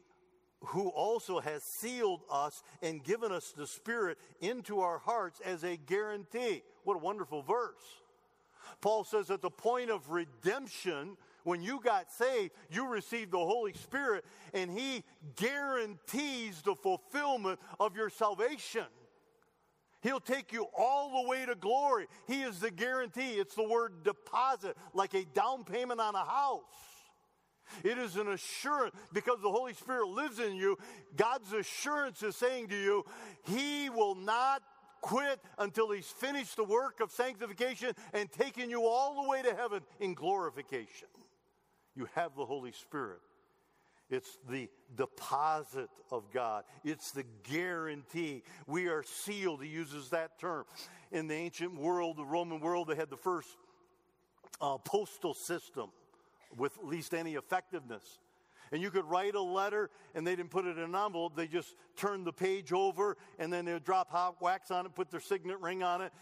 [0.60, 5.76] who also has sealed us and given us the Spirit into our hearts as a
[5.76, 6.62] guarantee.
[6.84, 8.02] What a wonderful verse.
[8.80, 13.72] Paul says at the point of redemption, when you got saved, you received the Holy
[13.74, 15.04] Spirit, and He
[15.36, 18.86] guarantees the fulfillment of your salvation.
[20.06, 22.06] He'll take you all the way to glory.
[22.28, 23.32] He is the guarantee.
[23.32, 26.62] It's the word deposit, like a down payment on a house.
[27.82, 30.78] It is an assurance because the Holy Spirit lives in you.
[31.16, 33.04] God's assurance is saying to you,
[33.46, 34.62] He will not
[35.00, 39.56] quit until He's finished the work of sanctification and taken you all the way to
[39.56, 41.08] heaven in glorification.
[41.96, 43.18] You have the Holy Spirit.
[44.08, 46.64] It's the deposit of God.
[46.84, 48.42] It's the guarantee.
[48.66, 49.62] We are sealed.
[49.62, 50.64] He uses that term.
[51.10, 53.48] In the ancient world, the Roman world, they had the first
[54.60, 55.90] uh, postal system
[56.56, 58.18] with least any effectiveness.
[58.72, 61.36] And you could write a letter and they didn't put it in an envelope.
[61.36, 64.94] They just turned the page over and then they would drop hot wax on it,
[64.94, 66.12] put their signet ring on it,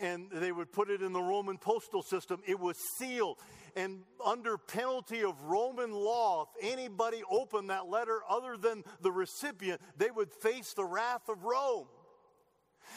[0.00, 2.40] and they would put it in the Roman postal system.
[2.46, 3.38] It was sealed.
[3.76, 9.80] And under penalty of Roman law, if anybody opened that letter other than the recipient,
[9.96, 11.86] they would face the wrath of Rome.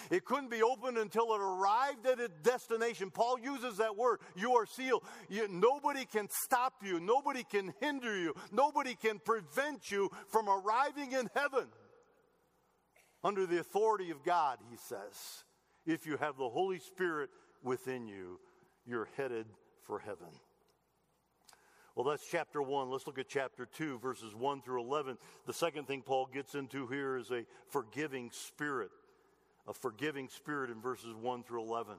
[0.09, 3.11] It couldn't be opened until it arrived at its destination.
[3.11, 4.19] Paul uses that word.
[4.35, 5.03] You are sealed.
[5.29, 6.99] You, nobody can stop you.
[6.99, 8.33] Nobody can hinder you.
[8.51, 11.67] Nobody can prevent you from arriving in heaven.
[13.23, 15.43] under the authority of God, he says.
[15.85, 17.29] If you have the Holy Spirit
[17.61, 18.39] within you,
[18.85, 19.45] you're headed
[19.83, 20.27] for heaven.
[21.95, 22.89] Well, that's chapter 1.
[22.89, 25.17] Let's look at chapter 2, verses 1 through 11.
[25.45, 28.89] The second thing Paul gets into here is a forgiving spirit.
[29.67, 31.95] A forgiving spirit in verses 1 through 11.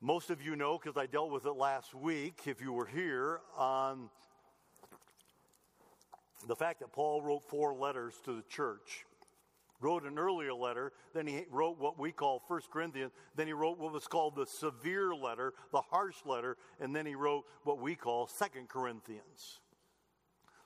[0.00, 3.40] Most of you know, because I dealt with it last week, if you were here,
[3.58, 4.08] on
[6.48, 9.04] the fact that Paul wrote four letters to the church
[9.80, 13.78] wrote an earlier letter, then he wrote what we call First Corinthians, then he wrote
[13.78, 17.94] what was called the severe letter, the harsh letter, and then he wrote what we
[17.94, 19.60] call Second Corinthians.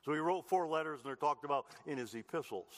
[0.04, 2.74] So he wrote four letters and they're talked about in his epistles.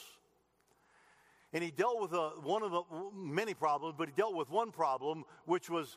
[1.52, 2.82] And he dealt with a, one of the
[3.14, 5.96] many problems, but he dealt with one problem, which was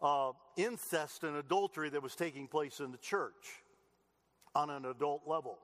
[0.00, 3.62] uh, incest and adultery that was taking place in the church
[4.54, 5.58] on an adult level.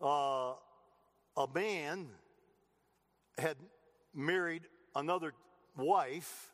[0.00, 0.54] Uh,
[1.36, 2.08] a man
[3.38, 3.56] had
[4.14, 4.62] married
[4.94, 5.32] another
[5.76, 6.52] wife.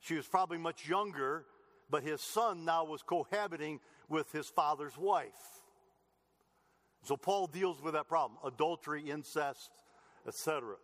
[0.00, 1.44] She was probably much younger,
[1.90, 5.60] but his son now was cohabiting with his father's wife.
[7.02, 9.70] So Paul deals with that problem adultery, incest,
[10.26, 10.76] etc.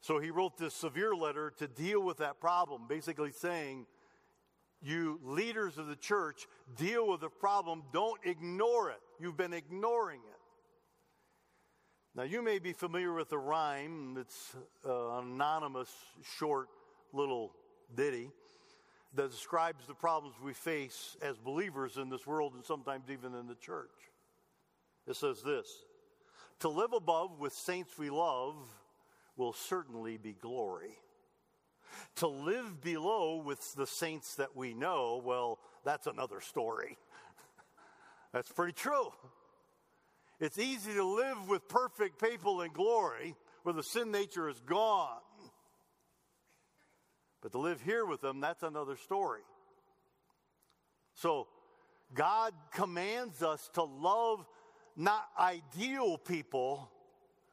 [0.00, 3.86] So he wrote this severe letter to deal with that problem, basically saying,
[4.80, 9.00] You leaders of the church, deal with the problem, don't ignore it.
[9.18, 10.37] You've been ignoring it.
[12.14, 14.16] Now, you may be familiar with the rhyme.
[14.18, 15.90] It's uh, an anonymous,
[16.38, 16.68] short
[17.12, 17.52] little
[17.94, 18.30] ditty
[19.14, 23.46] that describes the problems we face as believers in this world and sometimes even in
[23.46, 23.90] the church.
[25.06, 25.68] It says this
[26.60, 28.56] To live above with saints we love
[29.36, 30.98] will certainly be glory.
[32.16, 36.96] To live below with the saints that we know, well, that's another story.
[38.32, 39.10] that's pretty true.
[40.40, 45.20] It's easy to live with perfect people in glory where the sin nature is gone.
[47.42, 49.42] But to live here with them, that's another story.
[51.14, 51.48] So,
[52.14, 54.46] God commands us to love
[54.96, 56.90] not ideal people,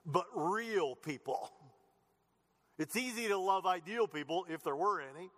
[0.06, 1.52] but real people.
[2.78, 5.30] It's easy to love ideal people if there were any,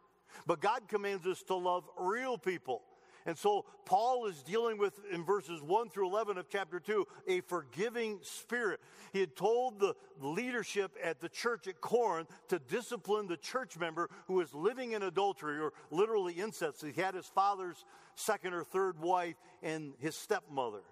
[0.45, 2.81] but God commands us to love real people.
[3.27, 7.41] And so Paul is dealing with, in verses 1 through 11 of chapter 2, a
[7.41, 8.79] forgiving spirit.
[9.11, 14.09] He had told the leadership at the church at Corinth to discipline the church member
[14.27, 16.85] who was living in adultery or literally incest.
[16.85, 17.83] He had his father's
[18.15, 20.83] second or third wife and his stepmother.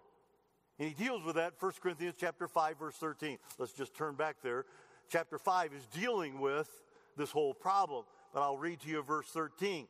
[0.78, 3.38] And he deals with that 1 Corinthians chapter 5 verse 13.
[3.58, 4.65] Let's just turn back there.
[5.10, 6.69] Chapter 5 is dealing with
[7.15, 8.04] this whole problem.
[8.34, 9.88] But I'll read to you verse 13.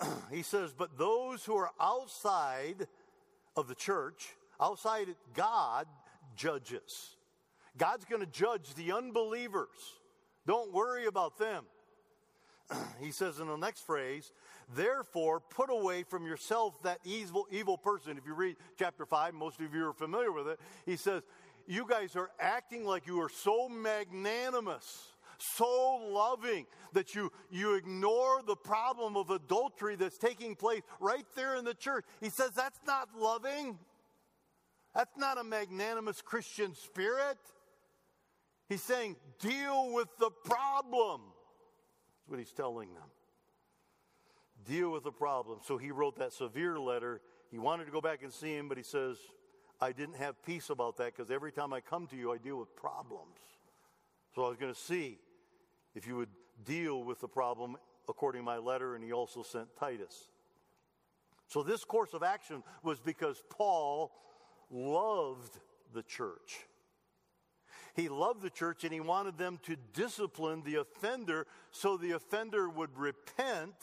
[0.30, 2.86] he says, But those who are outside
[3.56, 4.28] of the church,
[4.60, 5.86] outside God,
[6.36, 7.16] judges.
[7.76, 9.68] God's going to judge the unbelievers.
[10.46, 11.64] Don't worry about them.
[13.00, 14.32] he says in the next phrase,
[14.74, 18.18] therefore put away from yourself that evil, evil person.
[18.18, 20.60] If you read chapter 5, most of you are familiar with it.
[20.86, 21.22] He says,
[21.66, 28.42] you guys are acting like you are so magnanimous so loving that you, you ignore
[28.46, 32.04] the problem of adultery that's taking place right there in the church.
[32.20, 33.78] He says that's not loving.
[34.94, 37.38] That's not a magnanimous Christian spirit.
[38.68, 41.20] He's saying, deal with the problem.
[41.20, 43.04] That's what he's telling them.
[44.66, 45.60] Deal with the problem.
[45.64, 47.20] So he wrote that severe letter.
[47.50, 49.16] He wanted to go back and see him, but he says,
[49.80, 52.56] I didn't have peace about that because every time I come to you, I deal
[52.56, 53.38] with problems.
[54.34, 55.18] So I was going to see
[55.98, 56.30] if you would
[56.64, 57.76] deal with the problem
[58.08, 60.28] according to my letter, and he also sent Titus.
[61.48, 64.12] So, this course of action was because Paul
[64.70, 65.58] loved
[65.92, 66.60] the church.
[67.94, 72.68] He loved the church and he wanted them to discipline the offender so the offender
[72.68, 73.74] would repent,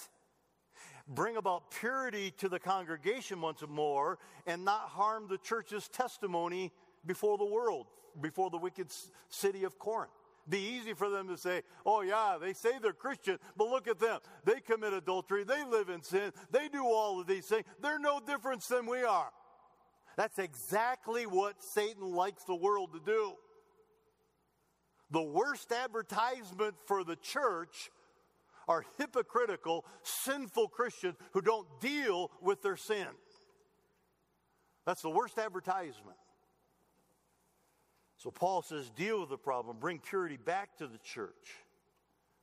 [1.05, 6.71] bring about purity to the congregation once more, and not harm the church's testimony
[7.05, 7.87] before the world,
[8.21, 8.87] before the wicked
[9.27, 10.13] city of Corinth
[10.47, 13.99] be easy for them to say, oh, yeah, they say they're Christian, but look at
[13.99, 14.19] them.
[14.43, 17.65] They commit adultery, they live in sin, they do all of these things.
[17.81, 19.29] They're no different than we are.
[20.17, 23.33] That's exactly what Satan likes the world to do.
[25.11, 27.89] The worst advertisement for the church
[28.67, 33.07] are hypocritical, sinful Christians who don't deal with their sin.
[34.85, 36.17] That's the worst advertisement.
[38.17, 41.65] So Paul says, deal with the problem, bring purity back to the church.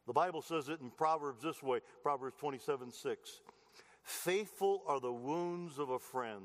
[0.07, 3.41] The Bible says it in Proverbs this way Proverbs 27 6.
[4.03, 6.43] Faithful are the wounds of a friend,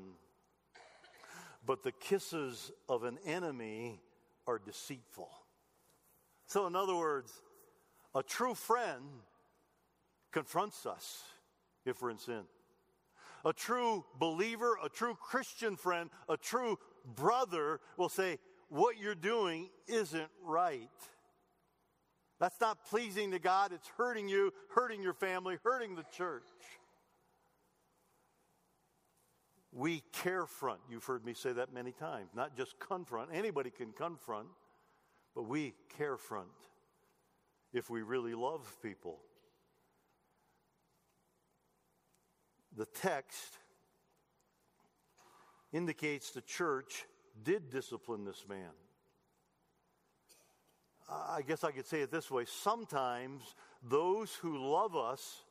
[1.66, 4.00] but the kisses of an enemy
[4.46, 5.28] are deceitful.
[6.46, 7.32] So, in other words,
[8.14, 9.02] a true friend
[10.32, 11.22] confronts us
[11.84, 12.44] if we're in sin.
[13.44, 18.38] A true believer, a true Christian friend, a true brother will say,
[18.68, 20.88] What you're doing isn't right.
[22.38, 23.72] That's not pleasing to God.
[23.72, 26.44] It's hurting you, hurting your family, hurting the church.
[29.72, 30.80] We carefront.
[30.90, 32.30] You've heard me say that many times.
[32.34, 33.30] Not just confront.
[33.32, 34.48] Anybody can confront,
[35.34, 36.48] but we carefront
[37.72, 39.18] if we really love people.
[42.76, 43.58] The text
[45.72, 47.04] indicates the church
[47.44, 48.70] did discipline this man.
[51.10, 55.44] I guess I could say it this way sometimes those who love us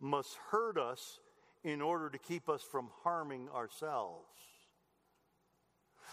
[0.00, 1.20] must hurt us
[1.62, 4.26] in order to keep us from harming ourselves.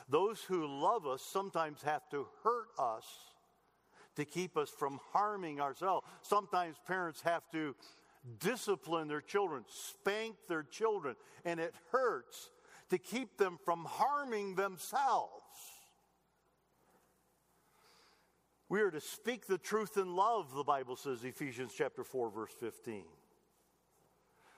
[0.07, 3.05] Those who love us sometimes have to hurt us
[4.15, 6.05] to keep us from harming ourselves.
[6.21, 7.75] Sometimes parents have to
[8.39, 11.15] discipline their children, spank their children,
[11.45, 12.51] and it hurts
[12.91, 15.31] to keep them from harming themselves.
[18.67, 22.51] We are to speak the truth in love, the Bible says, Ephesians chapter 4, verse
[22.59, 23.03] 15.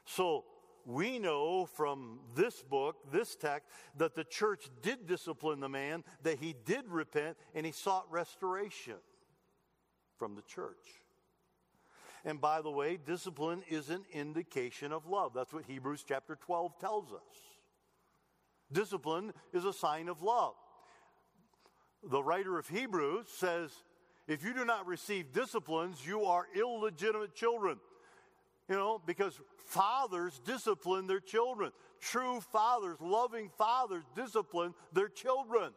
[0.05, 0.45] So
[0.85, 6.39] we know from this book, this text, that the church did discipline the man, that
[6.39, 8.97] he did repent, and he sought restoration
[10.17, 11.01] from the church.
[12.25, 15.33] And by the way, discipline is an indication of love.
[15.35, 17.52] That's what Hebrews chapter 12 tells us.
[18.71, 20.55] Discipline is a sign of love.
[22.09, 23.71] The writer of Hebrews says,
[24.27, 27.77] if you do not receive disciplines, you are illegitimate children.
[28.69, 31.71] You know, because fathers discipline their children.
[31.99, 35.71] True fathers, loving fathers, discipline their children.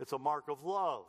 [0.00, 1.04] It's a mark of love.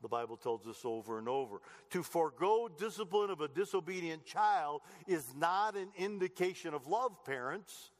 [0.00, 1.60] The Bible tells us over and over.
[1.90, 7.91] To forego discipline of a disobedient child is not an indication of love, parents.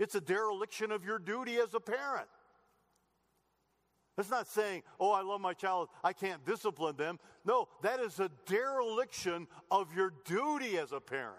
[0.00, 2.26] It's a dereliction of your duty as a parent.
[4.16, 7.18] That's not saying, oh, I love my child, I can't discipline them.
[7.44, 11.36] No, that is a dereliction of your duty as a parent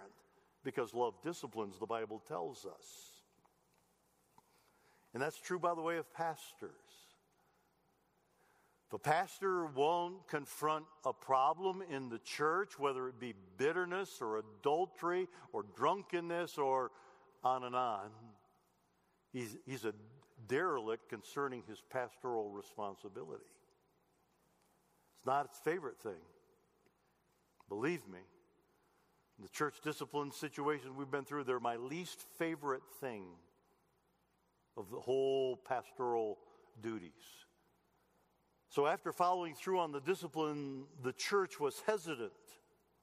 [0.63, 2.85] because love disciplines, the Bible tells us.
[5.13, 6.71] And that's true, by the way, of pastors.
[8.87, 14.37] If a pastor won't confront a problem in the church, whether it be bitterness or
[14.37, 16.91] adultery or drunkenness or
[17.43, 18.09] on and on,
[19.33, 19.93] he's, he's a
[20.47, 23.43] derelict concerning his pastoral responsibility.
[25.17, 26.21] It's not his favorite thing.
[27.69, 28.19] Believe me,
[29.41, 33.25] the church discipline situations we've been through, they're my least favorite thing
[34.77, 36.37] of the whole pastoral
[36.81, 37.11] duties.
[38.69, 42.31] So, after following through on the discipline, the church was hesitant,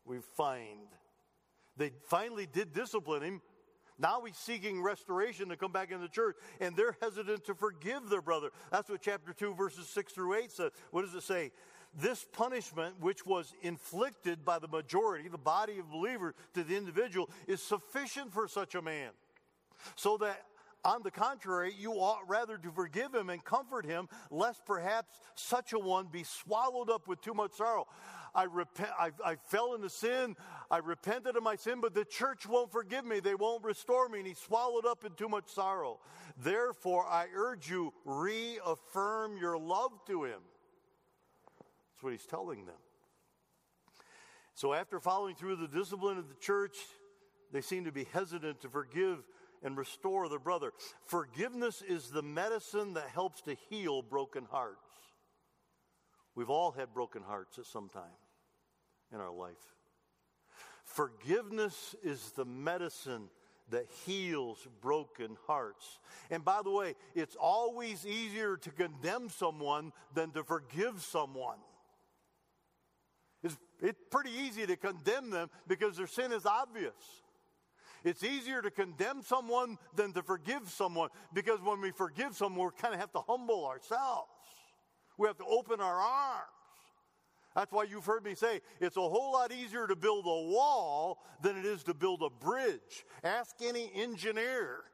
[0.04, 0.88] we find.
[1.76, 3.42] They finally did discipline him,
[3.98, 8.08] now he's seeking restoration to come back in the church, and they're hesitant to forgive
[8.08, 8.50] their brother.
[8.70, 10.72] That's what chapter 2, verses 6 through 8 says.
[10.90, 11.52] What does it say?
[11.94, 17.30] This punishment, which was inflicted by the majority, the body of believers, to the individual,
[17.46, 19.10] is sufficient for such a man.
[19.96, 20.44] So that
[20.84, 25.72] on the contrary, you ought rather to forgive him and comfort him, lest perhaps such
[25.72, 27.86] a one be swallowed up with too much sorrow.
[28.34, 30.36] I, repent, I, I fell into sin.
[30.70, 33.20] I repented of my sin, but the church won't forgive me.
[33.20, 34.18] They won't restore me.
[34.18, 35.98] And he's swallowed up in too much sorrow.
[36.36, 40.40] Therefore, I urge you, reaffirm your love to him.
[41.94, 42.76] That's what he's telling them.
[44.54, 46.76] So, after following through the discipline of the church,
[47.52, 49.24] they seem to be hesitant to forgive
[49.62, 50.72] and restore the brother.
[51.04, 54.78] Forgiveness is the medicine that helps to heal broken hearts.
[56.34, 58.02] We've all had broken hearts at some time
[59.12, 59.56] in our life.
[60.84, 63.28] Forgiveness is the medicine
[63.70, 65.98] that heals broken hearts.
[66.30, 71.58] And by the way, it's always easier to condemn someone than to forgive someone.
[73.42, 76.94] It's, it's pretty easy to condemn them because their sin is obvious.
[78.08, 82.80] It's easier to condemn someone than to forgive someone because when we forgive someone, we
[82.80, 84.30] kind of have to humble ourselves.
[85.18, 86.48] We have to open our arms.
[87.54, 91.18] That's why you've heard me say it's a whole lot easier to build a wall
[91.42, 93.04] than it is to build a bridge.
[93.22, 94.84] Ask any engineer.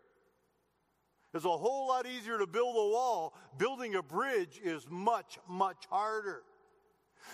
[1.32, 3.34] It's a whole lot easier to build a wall.
[3.58, 6.42] Building a bridge is much, much harder.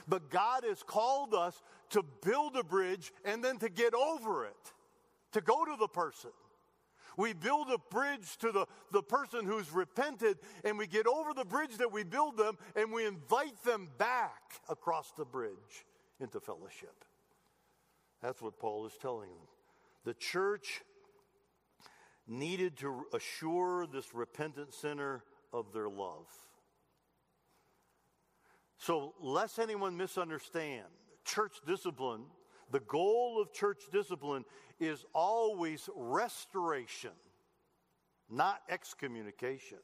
[0.06, 4.72] But God has called us to build a bridge and then to get over it,
[5.32, 6.30] to go to the person.
[7.16, 11.44] We build a bridge to the, the person who's repented, and we get over the
[11.44, 15.84] bridge that we build them, and we invite them back across the bridge
[16.20, 17.04] into fellowship.
[18.22, 19.48] That's what Paul is telling them.
[20.04, 20.82] The church
[22.26, 26.26] needed to assure this repentant sinner of their love.
[28.78, 30.86] So, lest anyone misunderstand,
[31.24, 32.22] church discipline,
[32.70, 34.44] the goal of church discipline
[34.78, 37.10] is always restoration,
[38.30, 39.78] not excommunication.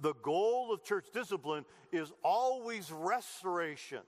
[0.00, 4.00] The goal of church discipline is always restoration.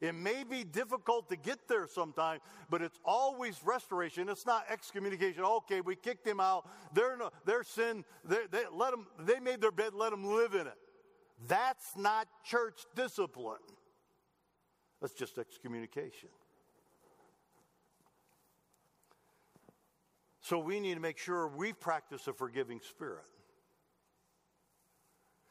[0.00, 4.28] It may be difficult to get there sometimes, but it's always restoration.
[4.28, 5.42] It's not excommunication.
[5.42, 6.68] Okay, we kicked them out.
[6.92, 8.04] They're no, their sin.
[8.24, 9.06] They, they let them.
[9.18, 9.94] They made their bed.
[9.94, 10.76] Let them live in it.
[11.48, 13.56] That's not church discipline.
[15.00, 16.28] That's just excommunication.
[20.46, 23.24] So we need to make sure we practice a forgiving spirit.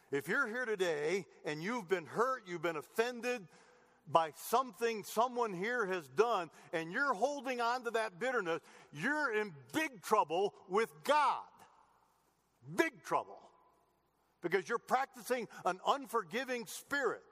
[0.10, 3.46] If you're here today and you've been hurt, you've been offended
[4.10, 8.62] by something someone here has done, and you're holding on to that bitterness,
[8.94, 11.44] you're in big trouble with God.
[12.78, 13.42] Big trouble.
[14.42, 17.24] Because you're practicing an unforgiving spirit.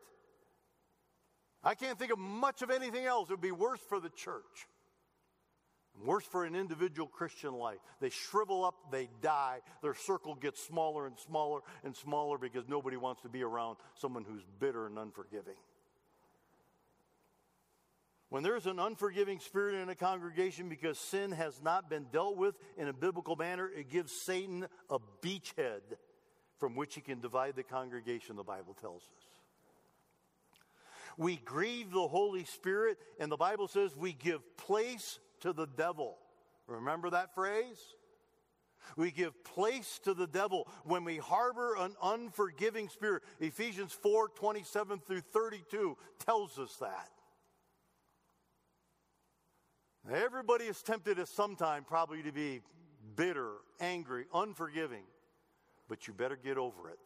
[1.63, 4.67] I can't think of much of anything else that would be worse for the church.
[6.01, 7.77] Worse for an individual Christian life.
[7.99, 9.59] They shrivel up, they die.
[9.81, 14.25] Their circle gets smaller and smaller and smaller because nobody wants to be around someone
[14.25, 15.55] who's bitter and unforgiving.
[18.29, 22.55] When there's an unforgiving spirit in a congregation because sin has not been dealt with
[22.77, 25.81] in a biblical manner, it gives Satan a beachhead
[26.57, 29.27] from which he can divide the congregation, the Bible tells us.
[31.17, 36.17] We grieve the Holy Spirit, and the Bible says we give place to the devil.
[36.67, 37.77] Remember that phrase?
[38.97, 43.23] We give place to the devil when we harbor an unforgiving spirit.
[43.39, 47.09] Ephesians 4 27 through 32 tells us that.
[50.11, 52.61] Everybody is tempted at some time probably to be
[53.15, 55.03] bitter, angry, unforgiving,
[55.87, 56.99] but you better get over it,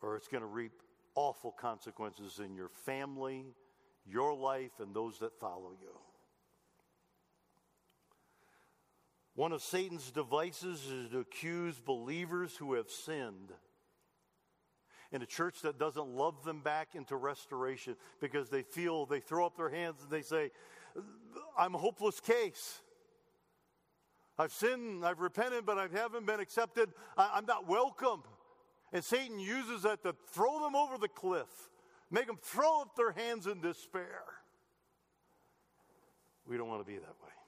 [0.00, 0.72] or it's going to reap
[1.14, 3.44] awful consequences in your family,
[4.04, 5.96] your life, and those that follow you.
[9.34, 13.52] One of Satan's devices is to accuse believers who have sinned
[15.10, 19.46] in a church that doesn't love them back into restoration because they feel they throw
[19.46, 20.50] up their hands and they say,
[21.56, 22.80] I'm a hopeless case.
[24.38, 26.90] I've sinned, I've repented, but I haven't been accepted.
[27.16, 28.22] I, am not welcome.
[28.92, 31.70] And Satan uses that to throw them over the cliff,
[32.10, 34.24] make them throw up their hands in despair.
[36.46, 37.41] We don't want to be that way.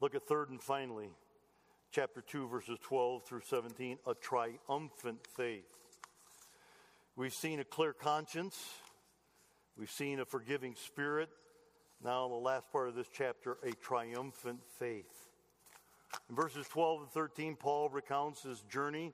[0.00, 1.10] Look at third and finally,
[1.92, 5.66] chapter 2, verses 12 through 17, a triumphant faith.
[7.16, 8.58] We've seen a clear conscience,
[9.76, 11.28] we've seen a forgiving spirit.
[12.02, 15.28] Now, the last part of this chapter, a triumphant faith.
[16.30, 19.12] In verses 12 and 13, Paul recounts his journey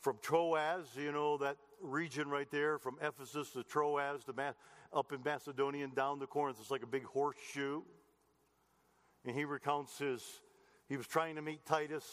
[0.00, 4.50] from Troas, you know, that region right there, from Ephesus to Troas to Ma-
[4.92, 6.58] up in Macedonia and down to Corinth.
[6.60, 7.82] It's like a big horseshoe.
[9.26, 10.22] And he recounts his,
[10.88, 12.04] he was trying to meet Titus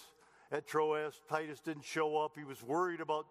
[0.51, 1.21] at Troas.
[1.29, 2.33] Titus didn't show up.
[2.35, 3.27] He was worried about,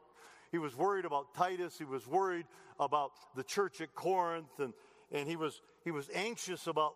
[0.52, 1.76] he was worried about Titus.
[1.76, 2.46] He was worried
[2.78, 4.58] about the church at Corinth.
[4.58, 4.72] And,
[5.10, 6.94] and he was, he was anxious about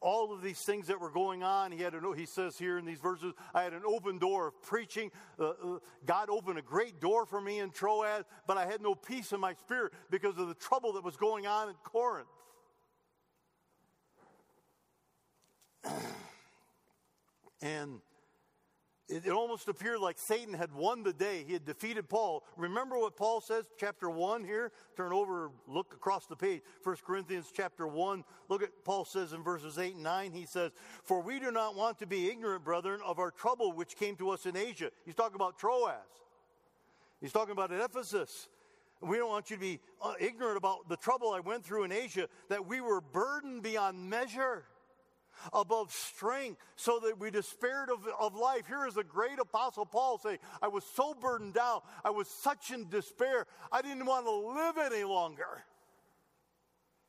[0.00, 1.72] all of these things that were going on.
[1.72, 4.62] He had an, he says here in these verses, I had an open door of
[4.62, 5.10] preaching.
[5.38, 8.94] Uh, uh, God opened a great door for me in Troas, but I had no
[8.94, 12.28] peace in my spirit because of the trouble that was going on in Corinth.
[17.62, 18.00] and
[19.08, 21.44] it, it, almost appeared like Satan had won the day.
[21.46, 22.42] He had defeated Paul.
[22.56, 24.72] Remember what Paul says, chapter 1 here?
[24.96, 26.62] Turn over, look across the page.
[26.82, 28.24] 1 Corinthians chapter 1.
[28.48, 30.32] Look at Paul says in verses 8 and 9.
[30.32, 30.72] He says,
[31.04, 34.30] For we do not want to be ignorant, brethren, of our trouble which came to
[34.30, 34.90] us in Asia.
[35.04, 35.94] He's talking about Troas.
[37.20, 38.48] He's talking about Ephesus.
[39.00, 41.92] We don't want you to be uh, ignorant about the trouble I went through in
[41.92, 44.64] Asia, that we were burdened beyond measure
[45.52, 48.66] above strength so that we despaired of, of life.
[48.66, 51.80] Here is the great apostle Paul saying, I was so burdened down.
[52.04, 53.46] I was such in despair.
[53.70, 55.64] I didn't want to live any longer.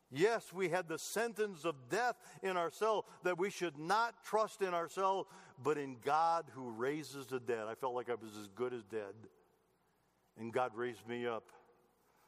[0.09, 4.73] Yes, we had the sentence of death in ourselves that we should not trust in
[4.73, 5.27] ourselves,
[5.61, 7.65] but in God who raises the dead.
[7.67, 9.13] I felt like I was as good as dead.
[10.39, 11.51] And God raised me up.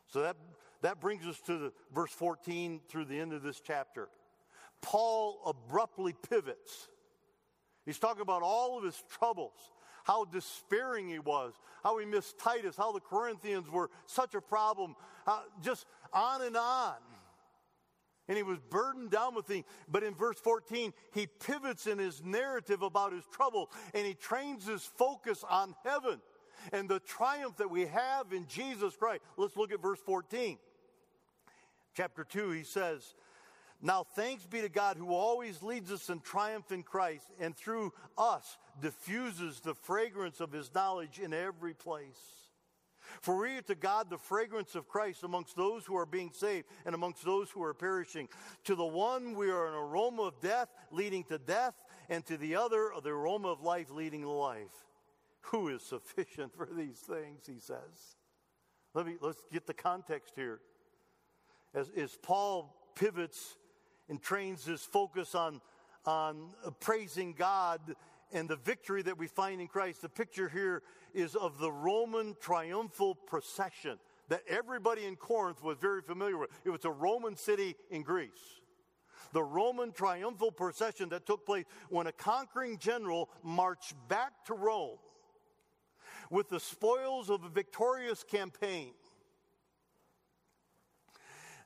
[0.08, 0.36] So that,
[0.82, 4.10] that brings us to the, verse 14 through the end of this chapter.
[4.82, 6.90] Paul abruptly pivots
[7.90, 9.72] He's talking about all of his troubles,
[10.04, 14.96] how despairing he was, how he missed Titus, how the Corinthians were such a problem,
[15.60, 16.94] just on and on.
[18.28, 19.66] And he was burdened down with things.
[19.88, 24.68] But in verse 14, he pivots in his narrative about his trouble and he trains
[24.68, 26.22] his focus on heaven
[26.72, 29.24] and the triumph that we have in Jesus Christ.
[29.36, 30.60] Let's look at verse 14.
[31.96, 33.16] Chapter 2, he says,
[33.82, 37.94] Now thanks be to God who always leads us in triumph in Christ and through
[38.18, 42.40] us diffuses the fragrance of his knowledge in every place.
[43.22, 46.68] For we are to God the fragrance of Christ amongst those who are being saved
[46.86, 48.28] and amongst those who are perishing.
[48.66, 51.74] To the one we are an aroma of death leading to death,
[52.10, 54.86] and to the other the aroma of life leading to life.
[55.42, 58.18] Who is sufficient for these things, he says.
[58.94, 60.60] Let me let's get the context here.
[61.74, 63.56] As, as Paul pivots
[64.10, 65.62] and trains his focus on,
[66.06, 66.50] on
[66.80, 67.80] praising God
[68.32, 70.02] and the victory that we find in Christ.
[70.02, 70.84] The picture here
[71.14, 73.98] is of the Roman triumphal procession
[74.30, 76.50] that everybody in Corinth was very familiar with.
[76.64, 78.60] It was a Roman city in Greece.
[79.34, 84.98] The Roman triumphal procession that took place when a conquering general marched back to Rome
[86.30, 88.92] with the spoils of a victorious campaign.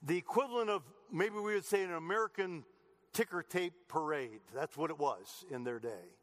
[0.01, 2.63] The equivalent of maybe we would say an American
[3.13, 4.41] ticker tape parade.
[4.53, 6.15] That's what it was in their day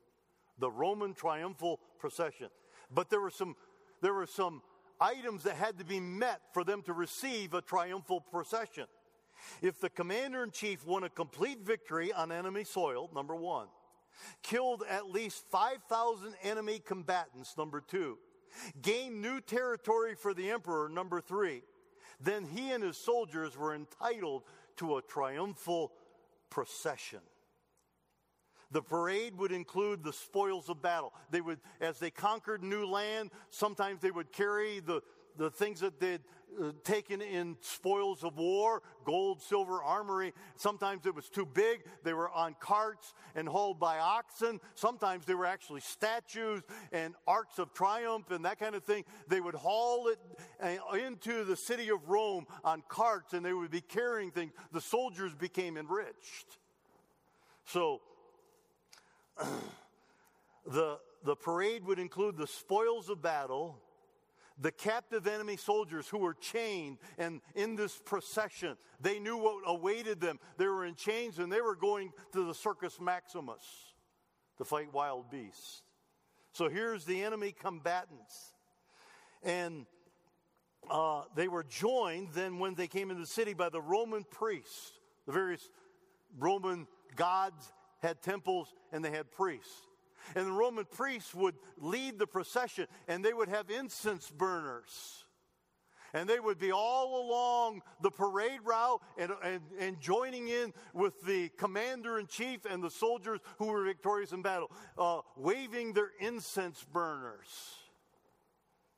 [0.60, 2.48] the Roman triumphal procession.
[2.92, 3.56] But there were some,
[4.00, 4.62] there were some
[5.00, 8.84] items that had to be met for them to receive a triumphal procession.
[9.62, 13.68] If the commander in chief won a complete victory on enemy soil, number one,
[14.42, 18.18] killed at least 5,000 enemy combatants, number two,
[18.82, 21.62] gained new territory for the emperor, number three,
[22.20, 24.42] then he and his soldiers were entitled
[24.80, 25.92] to a triumphal
[26.48, 27.20] procession.
[28.70, 31.12] The parade would include the spoils of battle.
[31.30, 35.02] They would, as they conquered new land, sometimes they would carry the,
[35.36, 36.22] the things that they'd
[36.60, 40.32] uh, taken in spoils of war, gold, silver, armory.
[40.56, 41.84] Sometimes it was too big.
[42.04, 44.60] They were on carts and hauled by oxen.
[44.74, 49.04] Sometimes they were actually statues and arcs of triumph and that kind of thing.
[49.28, 50.18] They would haul it
[50.62, 54.52] uh, into the city of Rome on carts and they would be carrying things.
[54.72, 56.58] The soldiers became enriched.
[57.64, 58.00] So
[60.66, 63.78] the, the parade would include the spoils of battle,
[64.60, 68.76] the captive enemy soldiers who were chained and in this procession.
[69.00, 70.38] They knew what awaited them.
[70.58, 73.64] They were in chains and they were going to the Circus Maximus
[74.58, 75.82] to fight wild beasts.
[76.52, 78.54] So here's the enemy combatants.
[79.42, 79.86] And
[80.90, 84.92] uh, they were joined then when they came into the city by the Roman priests,
[85.26, 85.70] the various
[86.38, 86.86] Roman
[87.16, 89.86] gods had temples and they had priests.
[90.34, 95.24] And the Roman priests would lead the procession and they would have incense burners.
[96.12, 101.20] And they would be all along the parade route and, and, and joining in with
[101.22, 106.10] the commander in chief and the soldiers who were victorious in battle, uh, waving their
[106.18, 107.76] incense burners.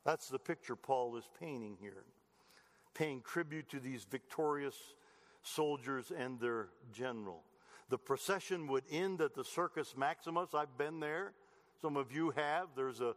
[0.04, 2.04] That's the picture Paul is painting here,
[2.94, 4.76] paying tribute to these victorious
[5.42, 7.42] soldiers and their general.
[7.92, 10.54] The procession would end at the Circus Maximus.
[10.54, 11.34] I've been there.
[11.82, 12.68] Some of you have.
[12.74, 13.14] There's a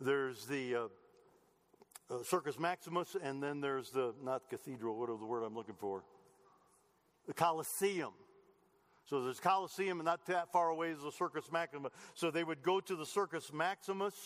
[0.00, 0.80] there's the uh,
[2.10, 4.98] uh, Circus Maximus, and then there's the not cathedral.
[4.98, 6.02] What is the word I'm looking for?
[7.28, 8.10] The Colosseum.
[9.06, 11.92] So there's Colosseum, and not that far away is the Circus Maximus.
[12.14, 14.16] So they would go to the Circus Maximus,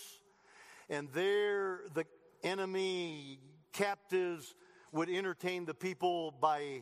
[0.89, 2.07] and there the
[2.43, 3.39] enemy
[3.75, 4.55] captives
[4.93, 6.81] would entertain the people by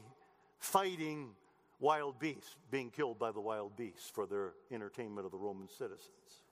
[0.60, 1.34] fighting
[1.78, 6.42] wild beasts, being killed by the wild beasts for their entertainment of the Roman citizens.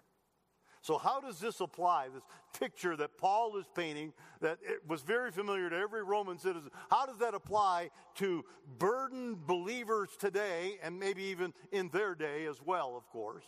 [0.83, 2.09] So, how does this apply?
[2.13, 2.23] This
[2.59, 4.13] picture that Paul is painting,
[4.43, 8.45] that was very familiar to every Roman citizen, how does that apply to
[8.79, 13.47] burdened believers today and maybe even in their day as well, of course?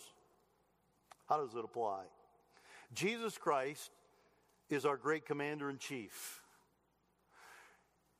[1.29, 2.05] How does it apply?
[2.95, 3.91] Jesus Christ
[4.71, 6.41] is our great commander in chief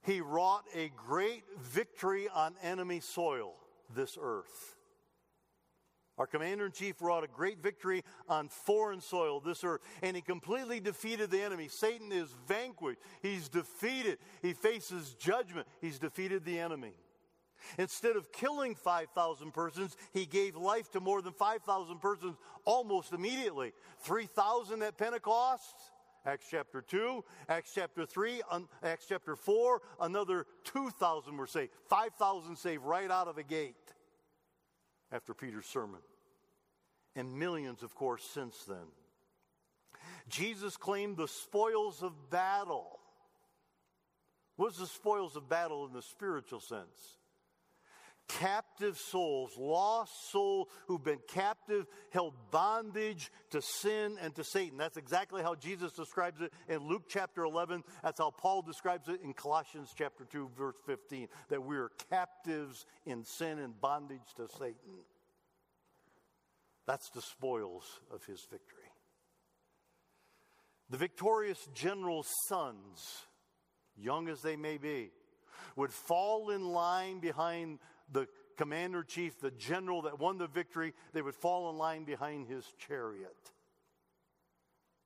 [0.07, 3.55] he wrought a great victory on enemy soil,
[3.95, 4.77] this earth.
[6.17, 10.23] Our commander in chief wrought a great victory on foreign soil, this earth, and he
[10.23, 11.69] completely defeated the enemy.
[11.69, 13.01] Satan is vanquished.
[13.21, 14.19] He's defeated.
[14.41, 15.67] He faces judgment.
[15.81, 16.95] He's defeated the enemy.
[17.79, 23.73] Instead of killing 5,000 persons, he gave life to more than 5,000 persons almost immediately.
[24.01, 25.75] 3,000 at Pentecost,
[26.27, 28.43] Acts chapter 2, Acts chapter 3,
[28.83, 31.71] Acts chapter 4, another 2,000 were saved.
[31.89, 33.77] 5,000 saved right out of the gate
[35.13, 36.01] after Peter's sermon.
[37.15, 38.89] and millions, of course, since then.
[40.29, 42.99] Jesus claimed the spoils of battle.
[44.57, 47.17] What's the spoils of battle in the spiritual sense?
[48.29, 54.79] Captive souls, lost souls who've been captive, held bondage to sin and to Satan.
[54.79, 57.85] That's exactly how Jesus describes it in Luke chapter 11.
[58.03, 62.87] That's how Paul describes it in Colossians chapter 2, verse 15, that we are captives
[63.05, 65.05] in sin and bondage to Satan.
[66.87, 68.83] That's the spoils of his victory.
[70.89, 73.27] The victorious general's sons,
[73.97, 75.11] young as they may be,
[75.75, 77.81] would fall in line behind
[78.13, 82.47] the commander chief, the general that won the victory, they would fall in line behind
[82.47, 83.37] his chariot.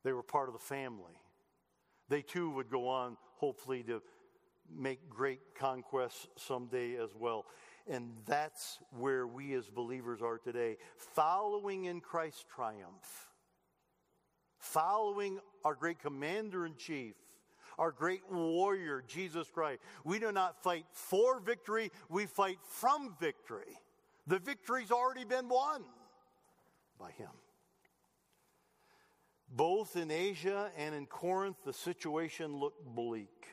[0.04, 1.12] They were part of the family.
[2.08, 4.02] They too would go on, hopefully, to
[4.72, 7.46] make great conquests someday as well.
[7.88, 13.28] And that's where we as believers are today, following in Christ's triumph,
[14.58, 17.14] following our great commander in chief,
[17.80, 19.80] our great warrior, Jesus Christ.
[20.04, 23.80] We do not fight for victory, we fight from victory.
[24.26, 25.82] The victory's already been won
[26.98, 27.30] by Him.
[29.48, 33.46] Both in Asia and in Corinth, the situation looked bleak.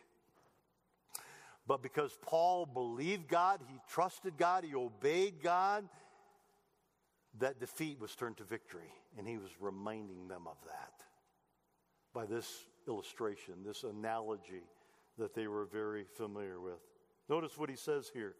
[1.66, 5.88] But because Paul believed God, he trusted God, he obeyed God,
[7.40, 8.92] that defeat was turned to victory.
[9.18, 10.94] And he was reminding them of that
[12.14, 14.64] by this illustration, this analogy
[15.18, 16.80] that they were very familiar with.
[17.30, 18.36] Notice what he says here,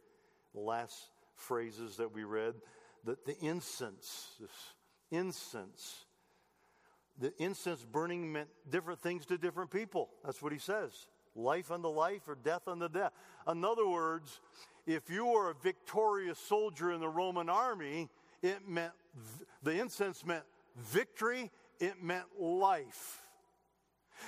[0.54, 0.96] the last
[1.36, 2.54] phrases that we read
[3.04, 4.50] that the incense, this
[5.12, 6.06] incense,
[7.20, 10.10] the incense burning meant different things to different people.
[10.24, 13.14] That's what he says life unto life or death unto death.
[13.50, 14.42] In other words,
[14.88, 18.10] if you were a victorious soldier in the Roman army,
[18.42, 18.94] it meant
[19.64, 20.44] the incense meant
[20.76, 23.27] victory, it meant life.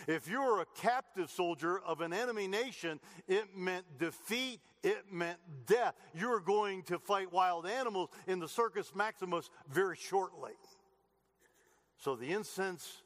[0.07, 5.39] If you were a captive soldier of an enemy nation, it meant defeat, it meant
[5.65, 5.95] death.
[6.13, 10.53] You were going to fight wild animals in the Circus Maximus very shortly.
[11.97, 13.03] So the incense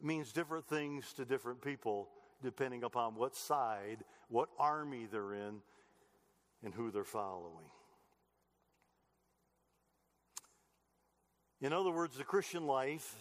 [0.00, 2.08] means different things to different people
[2.42, 5.60] depending upon what side, what army they're in,
[6.62, 7.66] and who they're following.
[11.60, 13.16] In other words, the Christian life,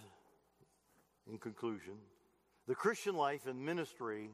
[1.32, 1.94] in conclusion,
[2.68, 4.30] the Christian life and ministry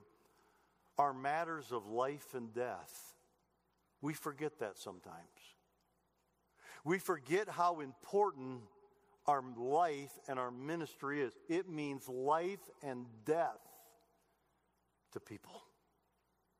[0.98, 3.16] are matters of life and death.
[4.02, 5.16] We forget that sometimes.
[6.84, 8.62] We forget how important
[9.28, 11.34] our life and our ministry is.
[11.48, 13.60] It means life and death
[15.14, 15.64] to people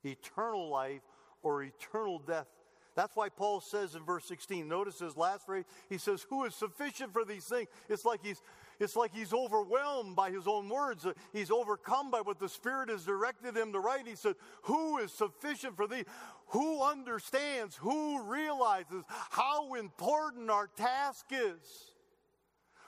[0.06, 1.02] eternal life
[1.44, 2.48] or eternal death.
[2.96, 6.56] That's why Paul says in verse 16, notice his last phrase, he says, Who is
[6.56, 7.68] sufficient for these things?
[7.88, 8.42] It's like he's
[8.80, 11.06] it's like he's overwhelmed by his own words.
[11.34, 14.08] He's overcome by what the Spirit has directed him to write.
[14.08, 16.04] He said, Who is sufficient for thee?
[16.48, 17.76] Who understands?
[17.76, 21.94] Who realizes how important our task is?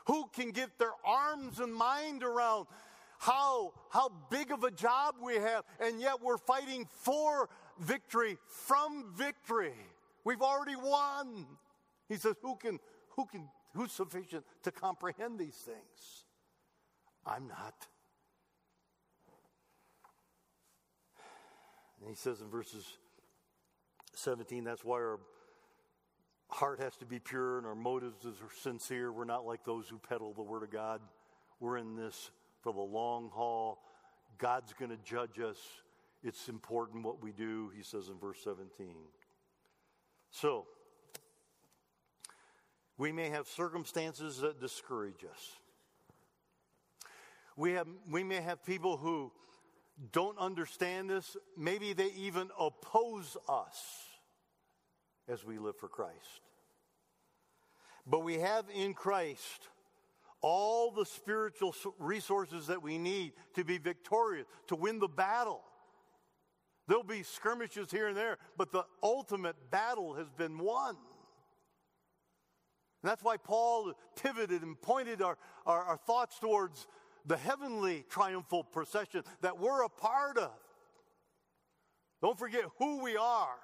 [0.08, 2.68] Who can get their arms and mind around
[3.20, 9.14] how, how big of a job we have, and yet we're fighting for victory, from
[9.16, 9.76] victory.
[10.24, 11.46] We've already won.
[12.10, 12.80] He says, Who can,
[13.16, 16.26] who can Who's sufficient to comprehend these things?
[17.26, 17.88] I'm not.
[22.00, 22.86] And he says in verses
[24.16, 25.20] 17, that's why our
[26.50, 29.12] heart has to be pure and our motives are sincere.
[29.12, 31.00] We're not like those who peddle the Word of God.
[31.60, 33.80] We're in this for the long haul.
[34.38, 35.58] God's going to judge us.
[36.24, 38.96] It's important what we do, he says in verse 17.
[40.32, 40.66] So,
[43.02, 45.56] we may have circumstances that discourage us.
[47.56, 49.32] We, have, we may have people who
[50.12, 51.36] don't understand this.
[51.58, 54.06] Maybe they even oppose us
[55.28, 56.42] as we live for Christ.
[58.06, 59.70] But we have in Christ
[60.42, 65.64] all the spiritual resources that we need to be victorious, to win the battle.
[66.88, 70.98] There'll be skirmishes here and there, but the ultimate battle has been won.
[73.02, 76.88] And that's why Paul pivoted and pointed our, our, our thoughts towards
[77.26, 80.52] the heavenly triumphal procession that we're a part of.
[82.22, 83.58] Don't forget who we are,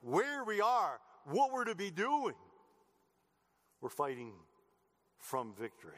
[0.00, 2.34] where we are, what we're to be doing.
[3.80, 4.32] We're fighting
[5.18, 5.92] from victory.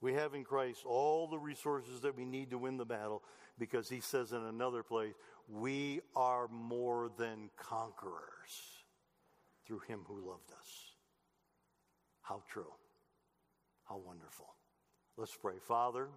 [0.00, 3.22] We have in Christ all the resources that we need to win the battle
[3.58, 5.14] because he says in another place,
[5.48, 8.22] we are more than conquerors
[9.66, 10.87] through him who loved us.
[12.28, 12.70] How true.
[13.88, 14.44] How wonderful.
[15.16, 15.54] Let's pray.
[15.66, 16.08] Father,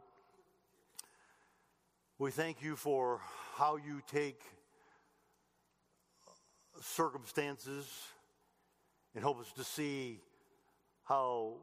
[2.20, 3.22] we thank you for
[3.56, 4.42] how you take
[6.82, 7.88] circumstances
[9.16, 10.20] and help us to see
[11.06, 11.54] how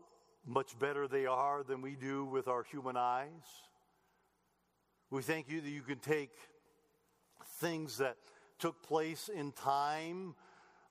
[0.47, 3.29] much better they are than we do with our human eyes.
[5.11, 6.33] We thank you that you can take
[7.61, 8.17] things that
[8.59, 10.35] took place in time,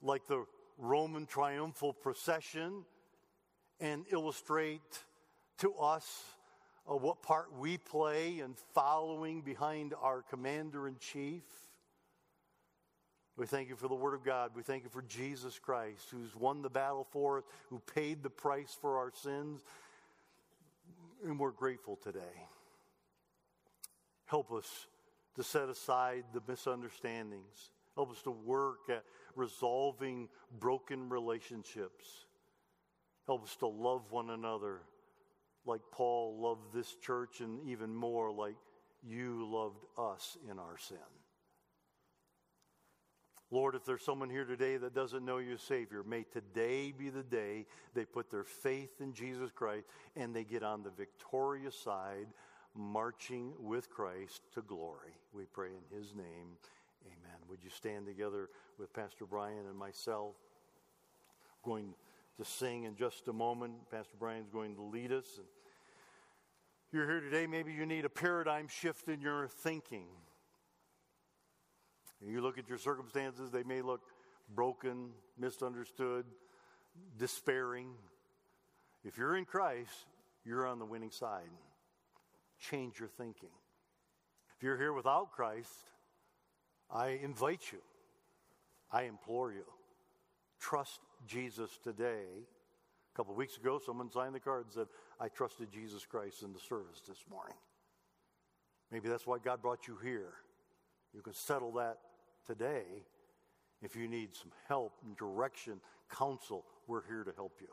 [0.03, 0.45] like the
[0.77, 2.85] Roman triumphal procession,
[3.79, 5.03] and illustrate
[5.59, 6.23] to us
[6.89, 11.43] uh, what part we play in following behind our commander in chief.
[13.35, 14.51] We thank you for the Word of God.
[14.55, 18.29] We thank you for Jesus Christ, who's won the battle for us, who paid the
[18.29, 19.61] price for our sins.
[21.23, 22.19] And we're grateful today.
[24.25, 24.87] Help us
[25.35, 27.69] to set aside the misunderstandings.
[27.95, 29.03] Help us to work at
[29.35, 32.25] resolving broken relationships.
[33.27, 34.81] Help us to love one another
[35.65, 38.55] like Paul loved this church, and even more like
[39.03, 40.97] you loved us in our sin.
[43.51, 47.09] Lord, if there's someone here today that doesn't know you as Savior, may today be
[47.09, 51.77] the day they put their faith in Jesus Christ and they get on the victorious
[51.77, 52.27] side,
[52.75, 55.13] marching with Christ to glory.
[55.31, 56.57] We pray in His name.
[57.05, 57.39] Amen.
[57.49, 60.35] Would you stand together with Pastor Brian and myself?
[61.67, 61.93] going
[62.37, 63.73] to sing in just a moment.
[63.91, 65.25] Pastor Brian's going to lead us.
[65.37, 65.47] And
[66.91, 70.07] you're here today, maybe you need a paradigm shift in your thinking.
[72.25, 74.01] You look at your circumstances, they may look
[74.55, 76.25] broken, misunderstood,
[77.17, 77.89] despairing.
[79.03, 80.05] If you're in Christ,
[80.45, 81.49] you're on the winning side.
[82.59, 83.49] Change your thinking.
[84.55, 85.71] If you're here without Christ,
[86.89, 87.79] I invite you,
[88.91, 89.65] I implore you,
[90.59, 92.25] trust Jesus today.
[93.13, 94.87] A couple of weeks ago, someone signed the card and said,
[95.19, 97.55] I trusted Jesus Christ in the service this morning.
[98.91, 100.33] Maybe that's why God brought you here.
[101.13, 101.97] You can settle that
[102.45, 102.83] today.
[103.81, 105.79] If you need some help and direction,
[106.11, 107.67] counsel, we're here to help you.